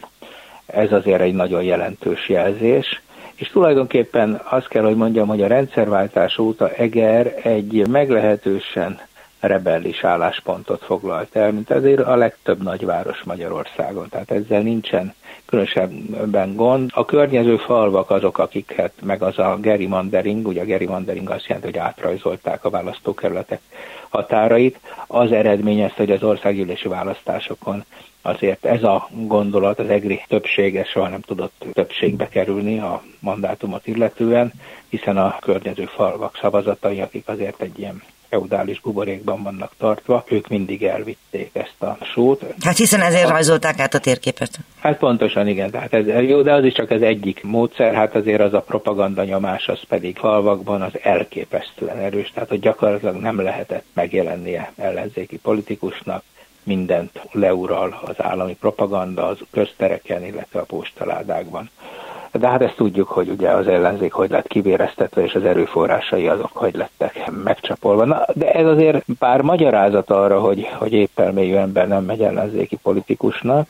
Ez 0.66 0.92
azért 0.92 1.20
egy 1.20 1.34
nagyon 1.34 1.62
jelentős 1.62 2.28
jelzés. 2.28 3.02
És 3.34 3.48
tulajdonképpen 3.48 4.40
azt 4.44 4.68
kell, 4.68 4.82
hogy 4.84 4.96
mondjam, 4.96 5.28
hogy 5.28 5.42
a 5.42 5.46
rendszerváltás 5.46 6.38
óta 6.38 6.70
Eger 6.70 7.34
egy 7.42 7.86
meglehetősen 7.88 9.00
rebellis 9.46 10.04
álláspontot 10.04 10.82
foglalt 10.82 11.36
el, 11.36 11.52
mint 11.52 11.70
azért 11.70 12.00
a 12.00 12.16
legtöbb 12.16 12.62
nagyváros 12.62 13.22
Magyarországon. 13.22 14.08
Tehát 14.08 14.30
ezzel 14.30 14.60
nincsen 14.60 15.14
különösebben 15.46 16.54
gond. 16.54 16.90
A 16.94 17.04
környező 17.04 17.56
falvak 17.56 18.10
azok, 18.10 18.38
akiket 18.38 18.92
meg 19.02 19.22
az 19.22 19.38
a 19.38 19.58
gerrymandering, 19.60 20.46
ugye 20.46 20.60
a 20.60 20.64
gerrymandering 20.64 21.30
azt 21.30 21.46
jelenti, 21.46 21.70
hogy 21.70 21.78
átrajzolták 21.78 22.64
a 22.64 22.70
választókerületek 22.70 23.60
határait, 24.08 24.78
az 25.06 25.32
eredményezte, 25.32 26.02
hogy 26.02 26.10
az 26.10 26.22
országgyűlési 26.22 26.88
választásokon 26.88 27.84
azért 28.22 28.64
ez 28.64 28.82
a 28.82 29.08
gondolat, 29.10 29.78
az 29.78 29.88
egri 29.88 30.24
többsége 30.28 30.84
soha 30.84 31.08
nem 31.08 31.20
tudott 31.20 31.64
többségbe 31.72 32.28
kerülni 32.28 32.78
a 32.78 33.02
mandátumot 33.18 33.86
illetően, 33.86 34.52
hiszen 34.88 35.16
a 35.16 35.36
környező 35.40 35.84
falvak 35.84 36.38
szavazatai, 36.40 37.00
akik 37.00 37.28
azért 37.28 37.60
egy 37.60 37.78
ilyen 37.78 38.02
feudális 38.32 38.80
buborékban 38.80 39.42
vannak 39.42 39.72
tartva, 39.78 40.24
ők 40.28 40.48
mindig 40.48 40.82
elvitték 40.84 41.50
ezt 41.52 41.82
a 41.82 41.98
sót. 42.14 42.44
Hát 42.60 42.76
hiszen 42.76 43.00
ezért 43.00 43.28
rajzolták 43.28 43.78
át 43.78 43.94
a 43.94 43.98
térképet. 43.98 44.58
Hát 44.80 44.98
pontosan 44.98 45.48
igen, 45.48 45.70
tehát 45.70 45.94
ez 45.94 46.28
jó, 46.28 46.42
de 46.42 46.52
az 46.52 46.64
is 46.64 46.72
csak 46.72 46.90
az 46.90 47.02
egyik 47.02 47.42
módszer, 47.42 47.94
hát 47.94 48.14
azért 48.14 48.40
az 48.40 48.54
a 48.54 48.60
propaganda 48.60 49.24
nyomás, 49.24 49.68
az 49.68 49.80
pedig 49.88 50.16
falvakban 50.16 50.82
az 50.82 50.92
elképesztően 51.02 51.98
erős, 51.98 52.30
tehát 52.34 52.48
hogy 52.48 52.60
gyakorlatilag 52.60 53.16
nem 53.16 53.40
lehetett 53.40 53.84
megjelennie 53.92 54.72
ellenzéki 54.76 55.38
politikusnak, 55.38 56.22
mindent 56.62 57.20
leural 57.32 58.00
az 58.04 58.14
állami 58.18 58.56
propaganda 58.60 59.26
az 59.26 59.38
köztereken, 59.50 60.24
illetve 60.24 60.60
a 60.60 60.64
postaládákban. 60.64 61.70
De 62.32 62.48
hát 62.48 62.62
ezt 62.62 62.76
tudjuk, 62.76 63.08
hogy 63.08 63.28
ugye 63.28 63.50
az 63.50 63.68
ellenzék 63.68 64.12
hogy 64.12 64.30
lett 64.30 64.46
kivéreztetve, 64.46 65.22
és 65.22 65.34
az 65.34 65.44
erőforrásai 65.44 66.28
azok 66.28 66.50
hogy 66.52 66.74
lettek 66.74 67.30
megcsapolva. 67.44 68.04
Na, 68.04 68.24
de 68.34 68.52
ez 68.52 68.66
azért 68.66 69.04
pár 69.18 69.40
magyarázat 69.40 70.10
arra, 70.10 70.40
hogy, 70.40 70.68
hogy 70.78 70.92
épp 70.92 71.18
elmélyű 71.18 71.54
ember 71.54 71.88
nem 71.88 72.04
megy 72.04 72.22
ellenzéki 72.22 72.76
politikusnak, 72.76 73.68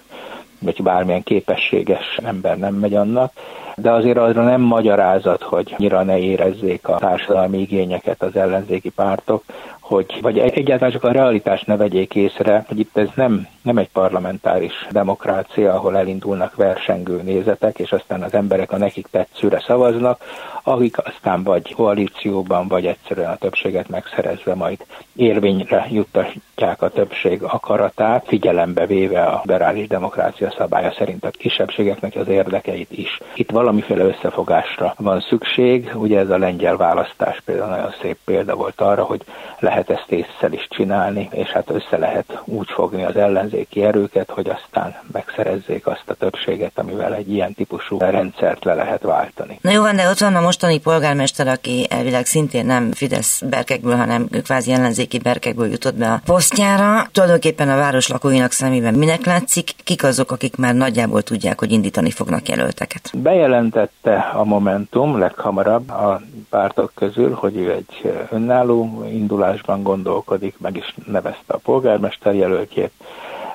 vagy 0.58 0.82
bármilyen 0.82 1.22
képességes 1.22 2.18
ember 2.22 2.58
nem 2.58 2.74
megy 2.74 2.94
annak, 2.94 3.32
de 3.76 3.90
azért 3.90 4.18
arra 4.18 4.42
nem 4.42 4.60
magyarázat, 4.60 5.42
hogy 5.42 5.74
nyira 5.76 6.02
ne 6.02 6.18
érezzék 6.18 6.88
a 6.88 6.96
társadalmi 6.98 7.58
igényeket 7.58 8.22
az 8.22 8.36
ellenzéki 8.36 8.90
pártok, 8.90 9.44
hogy, 9.80 10.18
vagy 10.20 10.38
egyáltalán 10.38 10.92
csak 10.92 11.04
a 11.04 11.12
realitást 11.12 11.66
ne 11.66 11.76
vegyék 11.76 12.14
észre, 12.14 12.64
hogy 12.68 12.78
itt 12.78 12.96
ez 12.96 13.08
nem, 13.14 13.46
nem 13.62 13.78
egy 13.78 13.90
parlamentáris 13.90 14.86
demokrácia, 14.90 15.74
ahol 15.74 15.96
elindulnak 15.96 16.54
versengő 16.54 17.22
nézetek, 17.22 17.78
és 17.78 17.92
aztán 17.92 18.22
az 18.22 18.34
emberek 18.34 18.72
a 18.72 18.76
nekik 18.76 19.06
tetszőre 19.10 19.62
szavaznak, 19.66 20.20
akik 20.62 20.98
aztán 20.98 21.42
vagy 21.42 21.74
koalícióban, 21.74 22.68
vagy 22.68 22.86
egyszerűen 22.86 23.30
a 23.30 23.36
többséget 23.36 23.88
megszerezve 23.88 24.54
majd 24.54 24.86
érvényre 25.16 25.86
juttatják 25.90 26.82
a 26.82 26.88
többség 26.88 27.42
akaratát, 27.42 28.26
figyelembe 28.26 28.86
véve 28.86 29.24
a 29.24 29.42
liberális 29.44 29.86
demokrácia 29.86 30.54
szabálya 30.56 30.92
szerint 30.98 31.24
a 31.24 31.30
kisebbségeknek 31.30 32.16
az 32.16 32.28
érdekeit 32.28 32.90
is. 32.90 33.20
Itt 33.34 33.50
valamiféle 33.50 34.04
összefogásra 34.04 34.94
van 34.98 35.20
szükség, 35.20 35.92
ugye 35.94 36.18
ez 36.18 36.30
a 36.30 36.38
lengyel 36.38 36.76
választás 36.76 37.42
például 37.44 37.70
nagyon 37.70 37.94
szép 38.02 38.18
példa 38.24 38.54
volt 38.54 38.80
arra, 38.80 39.04
hogy 39.04 39.22
lehet 39.58 39.90
ezt 39.90 40.10
észszel 40.10 40.52
is 40.52 40.66
csinálni, 40.70 41.28
és 41.32 41.48
hát 41.48 41.70
össze 41.70 41.98
lehet 41.98 42.42
úgy 42.44 42.70
fogni 42.70 43.04
az 43.04 43.16
ellenzéki 43.52 43.82
erőket, 43.84 44.30
hogy 44.30 44.48
aztán 44.48 44.94
megszerezzék 45.12 45.86
azt 45.86 46.04
a 46.06 46.14
többséget, 46.14 46.78
amivel 46.78 47.14
egy 47.14 47.30
ilyen 47.32 47.54
típusú 47.54 47.98
rendszert 47.98 48.64
le 48.64 48.74
lehet 48.74 49.02
váltani. 49.02 49.58
Na 49.62 49.70
jó 49.70 49.82
van, 49.82 49.96
de 49.96 50.08
ott 50.08 50.18
van 50.18 50.34
a 50.34 50.40
mostani 50.40 50.78
polgármester, 50.80 51.48
aki 51.48 51.86
elvileg 51.90 52.26
szintén 52.26 52.66
nem 52.66 52.92
Fidesz 52.92 53.42
berkekből, 53.50 53.96
hanem 53.96 54.28
kvázi 54.42 54.72
ellenzéki 54.72 55.18
berkekből 55.18 55.70
jutott 55.70 55.94
be 55.94 56.12
a 56.12 56.20
posztjára. 56.24 57.06
Tulajdonképpen 57.12 57.68
a 57.68 57.76
város 57.76 58.08
lakóinak 58.08 58.50
szemében 58.50 58.94
minek 58.94 59.24
látszik, 59.24 59.70
kik 59.84 60.04
azok, 60.04 60.30
akik 60.30 60.56
már 60.56 60.74
nagyjából 60.74 61.22
tudják, 61.22 61.58
hogy 61.58 61.72
indítani 61.72 62.10
fognak 62.10 62.48
jelölteket? 62.48 63.10
Bejelentette 63.14 64.30
a 64.34 64.44
Momentum 64.44 65.18
leghamarabb 65.18 65.90
a 65.90 66.20
pártok 66.50 66.92
közül, 66.94 67.32
hogy 67.32 67.56
ő 67.56 67.70
egy 67.70 68.12
önálló 68.30 69.04
indulásban 69.10 69.82
gondolkodik, 69.82 70.54
meg 70.58 70.76
is 70.76 70.94
nevezte 71.06 71.54
a 71.54 71.56
polgármester 71.56 72.34
jelöltjét. 72.34 72.92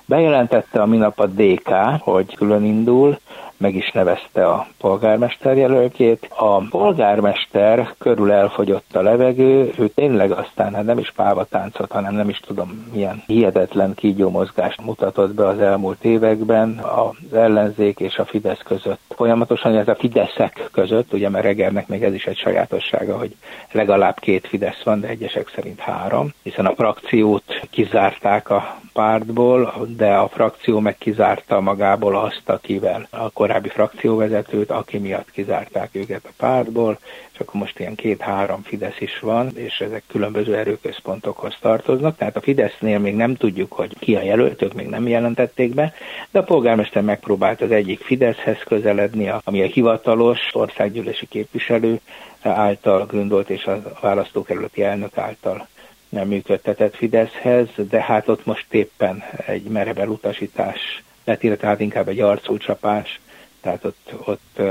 Bejelentette 0.08 0.82
a 0.82 0.86
minap 0.86 1.20
a 1.20 1.26
DK, 1.26 1.70
hogy 2.00 2.36
külön 2.36 2.64
indul, 2.64 3.20
meg 3.58 3.76
is 3.76 3.92
nevezte 3.92 4.48
a 4.48 4.68
polgármester 4.78 5.58
jelöltjét. 5.58 6.28
A 6.36 6.58
polgármester 6.58 7.94
körül 7.98 8.32
elfogyott 8.32 8.96
a 8.96 9.02
levegő, 9.02 9.72
ő 9.78 9.88
tényleg 9.88 10.32
aztán 10.32 10.74
hát 10.74 10.86
nem 10.86 10.98
is 10.98 11.12
pávatáncot, 11.16 11.92
hanem 11.92 12.16
nem 12.16 12.30
is 12.30 12.40
tudom 12.40 12.90
milyen 12.94 13.24
hihetetlen 13.26 13.94
kígyómozgást 13.96 14.82
mutatott 14.82 15.34
be 15.34 15.48
az 15.48 15.60
elmúlt 15.60 16.04
években 16.04 16.78
az 16.78 17.34
ellenzék 17.34 18.00
és 18.00 18.18
a 18.18 18.26
Fidesz 18.26 18.62
között. 18.64 19.00
Folyamatosan 19.10 19.76
ez 19.76 19.88
a 19.88 19.96
Fideszek 19.96 20.70
között, 20.72 21.14
ugye 21.14 21.30
mert 21.30 21.46
Regernek 21.46 21.88
még 21.88 22.04
ez 22.04 22.14
is 22.14 22.26
egy 22.26 22.38
sajátossága, 22.38 23.18
hogy 23.18 23.36
legalább 23.72 24.20
két 24.20 24.48
Fidesz 24.48 24.84
van, 24.84 25.00
de 25.00 25.08
egyesek 25.08 25.52
szerint 25.56 25.80
három, 25.80 26.34
hiszen 26.44 26.66
a 26.66 26.76
frakciót 26.76 27.62
kizárták 27.70 28.50
a 28.50 28.78
pártból, 28.94 29.74
de 29.98 30.14
a 30.14 30.28
frakció 30.28 30.80
meg 30.80 30.98
kizárta 30.98 31.62
magából 31.62 32.16
azt, 32.16 32.50
akivel 32.50 33.08
a 33.10 33.30
korábbi 33.48 33.70
frakcióvezetőt, 33.70 34.72
aki 34.72 34.98
miatt 34.98 35.32
kizárták 35.32 35.90
őket 35.92 36.26
a 36.26 36.34
pártból, 36.38 37.00
és 37.34 37.40
akkor 37.40 37.60
most 37.60 37.80
ilyen 37.80 37.96
két-három 37.96 38.62
Fidesz 38.62 39.00
is 39.00 39.20
van, 39.20 39.52
és 39.56 39.80
ezek 39.80 40.04
különböző 40.08 40.56
erőközpontokhoz 40.56 41.58
tartoznak, 41.62 42.18
tehát 42.18 42.36
a 42.36 42.42
Fidesznél 42.42 43.00
még 43.00 43.16
nem 43.16 43.36
tudjuk, 43.36 43.72
hogy 43.72 44.00
ki 44.00 44.16
a 44.16 44.22
jelöltök, 44.22 44.74
még 44.74 44.88
nem 44.88 45.08
jelentették 45.08 45.74
be, 45.74 45.94
de 46.32 46.40
a 46.40 46.44
polgármester 46.44 47.04
megpróbált 47.04 47.62
az 47.62 47.72
egyik 47.72 48.00
Fideszhez 48.00 48.64
közeledni, 48.66 49.32
ami 49.44 49.62
a 49.62 49.66
hivatalos 49.66 50.40
országgyűlési 50.54 51.28
képviselő 51.28 52.00
által 52.42 53.06
gondolt, 53.06 53.50
és 53.50 53.66
a 53.66 53.82
választókerületi 54.02 54.84
elnök 54.84 55.18
által 55.18 55.68
nem 56.10 56.28
működtetett 56.28 56.96
Fideszhez, 56.96 57.68
de 57.90 58.02
hát 58.02 58.28
ott 58.28 58.46
most 58.46 58.66
éppen 58.74 59.24
egy 59.46 59.64
merevel 59.64 60.08
utasítás 60.08 61.04
lett, 61.28 61.44
illetve 61.44 61.68
hát 61.68 61.80
inkább 61.80 62.08
egy 62.08 62.20
arcúcsapás 62.20 63.20
tehát 63.68 63.86
ott, 63.86 64.14
ott 64.26 64.62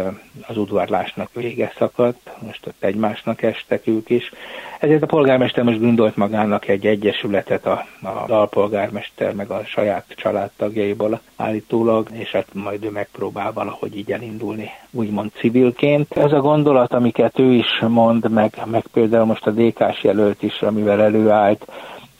az 0.46 0.56
udvarlásnak 0.56 1.28
vége 1.32 1.72
szakadt, 1.78 2.30
most 2.46 2.66
ott 2.66 2.76
egymásnak 2.78 3.42
estek 3.42 3.86
ők 3.86 4.10
is. 4.10 4.32
Ezért 4.80 5.02
a 5.02 5.06
polgármester 5.06 5.64
most 5.64 5.80
gondolt 5.80 6.16
magának 6.16 6.68
egy 6.68 6.86
egyesületet 6.86 7.66
a, 7.66 7.86
a 8.02 8.32
alpolgármester 8.32 9.34
meg 9.34 9.50
a 9.50 9.62
saját 9.64 10.04
családtagjaiból 10.08 11.20
állítólag, 11.36 12.08
és 12.12 12.30
hát 12.30 12.46
majd 12.52 12.84
ő 12.84 12.90
megpróbál 12.90 13.52
valahogy 13.52 13.96
így 13.96 14.12
elindulni, 14.12 14.70
úgymond 14.90 15.30
civilként. 15.34 16.16
Ez 16.16 16.32
a 16.32 16.40
gondolat, 16.40 16.92
amiket 16.92 17.38
ő 17.38 17.52
is 17.52 17.80
mond, 17.88 18.30
meg, 18.30 18.62
meg 18.64 18.84
például 18.92 19.24
most 19.24 19.46
a 19.46 19.50
DK-s 19.50 20.02
jelölt 20.02 20.42
is, 20.42 20.62
amivel 20.62 21.02
előállt, 21.02 21.66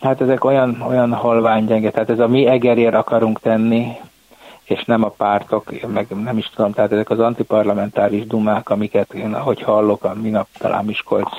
Hát 0.01 0.21
ezek 0.21 0.45
olyan, 0.45 0.83
olyan 0.89 1.13
halványgyenge, 1.13 1.91
tehát 1.91 2.11
ez 2.11 2.19
a 2.19 2.29
mi 2.29 2.47
egerér 2.47 2.95
akarunk 2.95 3.41
tenni, 3.41 3.87
és 4.67 4.85
nem 4.85 5.05
a 5.05 5.09
pártok, 5.09 5.73
meg 5.93 6.07
nem 6.09 6.39
is 6.39 6.51
tudom, 6.55 6.73
tehát 6.73 6.93
ezek 6.93 7.11
az 7.11 7.19
antiparlamentáris 7.19 8.27
dumák, 8.27 8.69
amiket 8.69 9.15
én, 9.15 9.35
ahogy 9.35 9.63
hallok, 9.63 10.05
a 10.05 10.15
minap 10.15 10.47
talán 10.59 10.85
Miskolc 10.85 11.31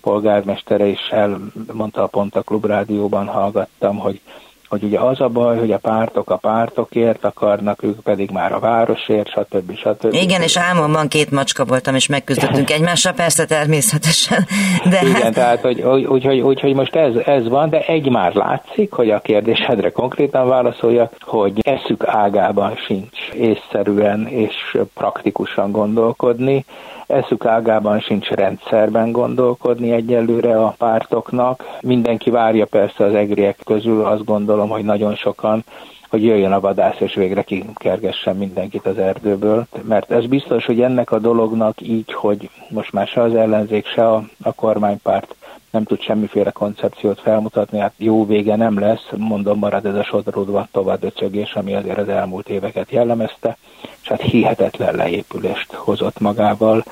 polgármestere 0.00 0.86
is 0.86 1.08
elmondta 1.10 2.02
a 2.02 2.06
Pont 2.06 2.36
a 2.36 2.42
Klubrádióban, 2.42 3.26
hallgattam, 3.26 3.98
hogy 3.98 4.20
hogy 4.68 4.82
ugye 4.82 4.98
az 4.98 5.20
a 5.20 5.28
baj, 5.28 5.58
hogy 5.58 5.72
a 5.72 5.78
pártok 5.78 6.30
a 6.30 6.36
pártokért 6.36 7.24
akarnak, 7.24 7.82
ők 7.82 8.00
pedig 8.00 8.30
már 8.30 8.52
a 8.52 8.58
városért, 8.58 9.28
stb. 9.28 9.76
stb. 9.76 10.14
Igen, 10.14 10.42
és 10.42 10.56
álmomban 10.56 11.08
két 11.08 11.30
macska 11.30 11.64
voltam, 11.64 11.94
és 11.94 12.06
megküzdöttünk 12.06 12.70
egymással, 12.70 13.12
persze 13.12 13.44
természetesen. 13.44 14.46
De 14.90 15.00
Igen, 15.02 15.22
hát... 15.22 15.34
tehát 15.34 15.60
hogy, 15.60 15.82
úgy, 15.82 16.04
úgy, 16.26 16.40
úgy, 16.40 16.60
hogy 16.60 16.74
most 16.74 16.94
ez, 16.96 17.14
ez 17.14 17.48
van, 17.48 17.70
de 17.70 17.80
egy 17.80 18.08
már 18.08 18.34
látszik, 18.34 18.92
hogy 18.92 19.10
a 19.10 19.20
kérdésedre 19.20 19.90
konkrétan 19.90 20.48
válaszolja, 20.48 21.10
hogy 21.20 21.60
eszük 21.60 22.06
ágában 22.06 22.76
sincs 22.86 23.28
észszerűen 23.34 24.26
és 24.26 24.78
praktikusan 24.94 25.70
gondolkodni, 25.70 26.64
eszük 27.06 27.44
ágában 27.44 28.00
sincs 28.00 28.28
rendszerben 28.28 29.12
gondolkodni 29.12 29.90
egyelőre 29.90 30.60
a 30.60 30.74
pártoknak. 30.78 31.64
Mindenki 31.80 32.30
várja 32.30 32.66
persze 32.66 33.04
az 33.04 33.14
egriek 33.14 33.58
közül, 33.64 34.04
azt 34.04 34.24
gondolom, 34.24 34.68
hogy 34.68 34.84
nagyon 34.84 35.14
sokan 35.14 35.64
hogy 36.10 36.24
jöjjön 36.24 36.52
a 36.52 36.60
vadász, 36.60 37.00
és 37.00 37.14
végre 37.14 37.42
kikergessen 37.42 38.36
mindenkit 38.36 38.86
az 38.86 38.98
erdőből. 38.98 39.66
Mert 39.82 40.10
ez 40.10 40.26
biztos, 40.26 40.66
hogy 40.66 40.80
ennek 40.80 41.10
a 41.10 41.18
dolognak 41.18 41.80
így, 41.80 42.12
hogy 42.12 42.50
most 42.68 42.92
már 42.92 43.06
se 43.06 43.22
az 43.22 43.34
ellenzék, 43.34 43.86
se 43.86 44.08
a, 44.08 44.22
a 44.42 44.52
kormánypárt 44.52 45.34
nem 45.76 45.84
tud 45.84 46.00
semmiféle 46.00 46.50
koncepciót 46.50 47.20
felmutatni, 47.20 47.78
hát 47.78 47.92
jó 47.96 48.26
vége 48.26 48.56
nem 48.56 48.78
lesz, 48.78 49.06
mondom, 49.16 49.58
marad 49.58 49.86
ez 49.86 49.94
a 49.94 50.04
sodródva 50.04 50.68
tovább 50.72 51.04
öcögés, 51.04 51.52
ami 51.52 51.74
azért 51.74 51.98
az 51.98 52.08
elmúlt 52.08 52.48
éveket 52.48 52.90
jellemezte, 52.90 53.56
és 54.02 54.08
hát 54.08 54.20
hihetetlen 54.20 54.94
leépülést 54.94 55.72
hozott 55.72 56.20
magával, 56.20 56.84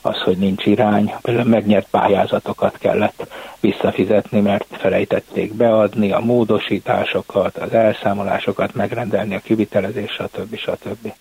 az, 0.00 0.20
hogy 0.22 0.36
nincs 0.36 0.66
irány, 0.66 1.14
megnyert 1.44 1.88
pályázatokat 1.90 2.78
kellett 2.78 3.26
visszafizetni, 3.60 4.40
mert 4.40 4.66
felejtették 4.70 5.54
beadni 5.54 6.12
a 6.12 6.20
módosításokat, 6.20 7.56
az 7.56 7.72
elszámolásokat, 7.72 8.74
megrendelni 8.74 9.34
a 9.34 9.40
kivitelezés, 9.40 10.10
stb. 10.10 10.56
stb. 10.56 11.12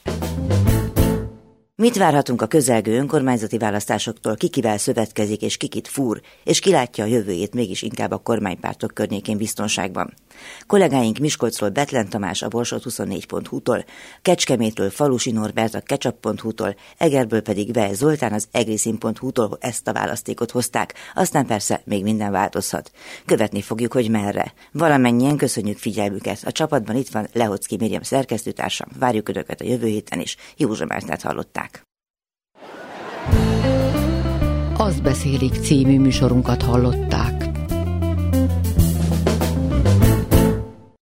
Mit 1.77 1.97
várhatunk 1.97 2.41
a 2.41 2.47
közelgő 2.47 2.97
önkormányzati 2.97 3.57
választásoktól, 3.57 4.35
ki 4.35 4.47
kivel 4.47 4.77
szövetkezik 4.77 5.41
és 5.41 5.57
kikit 5.57 5.87
fúr, 5.87 6.21
és 6.43 6.59
ki 6.59 6.71
látja 6.71 7.03
a 7.03 7.07
jövőjét 7.07 7.53
mégis 7.53 7.81
inkább 7.81 8.11
a 8.11 8.17
kormánypártok 8.17 8.93
környékén 8.93 9.37
biztonságban? 9.37 10.13
Kollégáink 10.67 11.17
Miskolcról 11.17 11.69
Betlen 11.69 12.09
Tamás 12.09 12.41
a 12.41 12.47
Borsot 12.47 12.83
24.hu-tól, 12.83 13.85
Kecskemétről 14.21 14.89
Falusi 14.89 15.31
Norbert 15.31 15.73
a 15.75 15.79
Ketchup.hu-tól, 15.79 16.75
Egerből 16.97 17.41
pedig 17.41 17.73
Vel 17.73 17.93
Zoltán 17.93 18.33
az 18.33 18.47
egriszin.hu-tól 18.51 19.57
ezt 19.59 19.87
a 19.87 19.93
választékot 19.93 20.51
hozták, 20.51 20.93
aztán 21.13 21.45
persze 21.45 21.81
még 21.85 22.03
minden 22.03 22.31
változhat. 22.31 22.91
Követni 23.25 23.61
fogjuk, 23.61 23.93
hogy 23.93 24.09
merre. 24.09 24.53
Valamennyien 24.71 25.37
köszönjük 25.37 25.77
figyelmüket. 25.77 26.39
A 26.45 26.51
csapatban 26.51 26.95
itt 26.95 27.09
van 27.09 27.27
Lehocki 27.33 27.77
Miriam 27.79 28.01
szerkesztőtársam. 28.01 28.87
Várjuk 28.99 29.29
Önöket 29.29 29.61
a 29.61 29.65
jövő 29.65 29.87
héten 29.87 30.19
is. 30.19 30.35
Józsa 30.57 30.85
Mártát 30.85 31.21
hallották. 31.21 31.74
Az 34.85 34.99
beszélik 34.99 35.53
című 35.53 35.99
műsorunkat 35.99 36.61
hallották. 36.61 37.34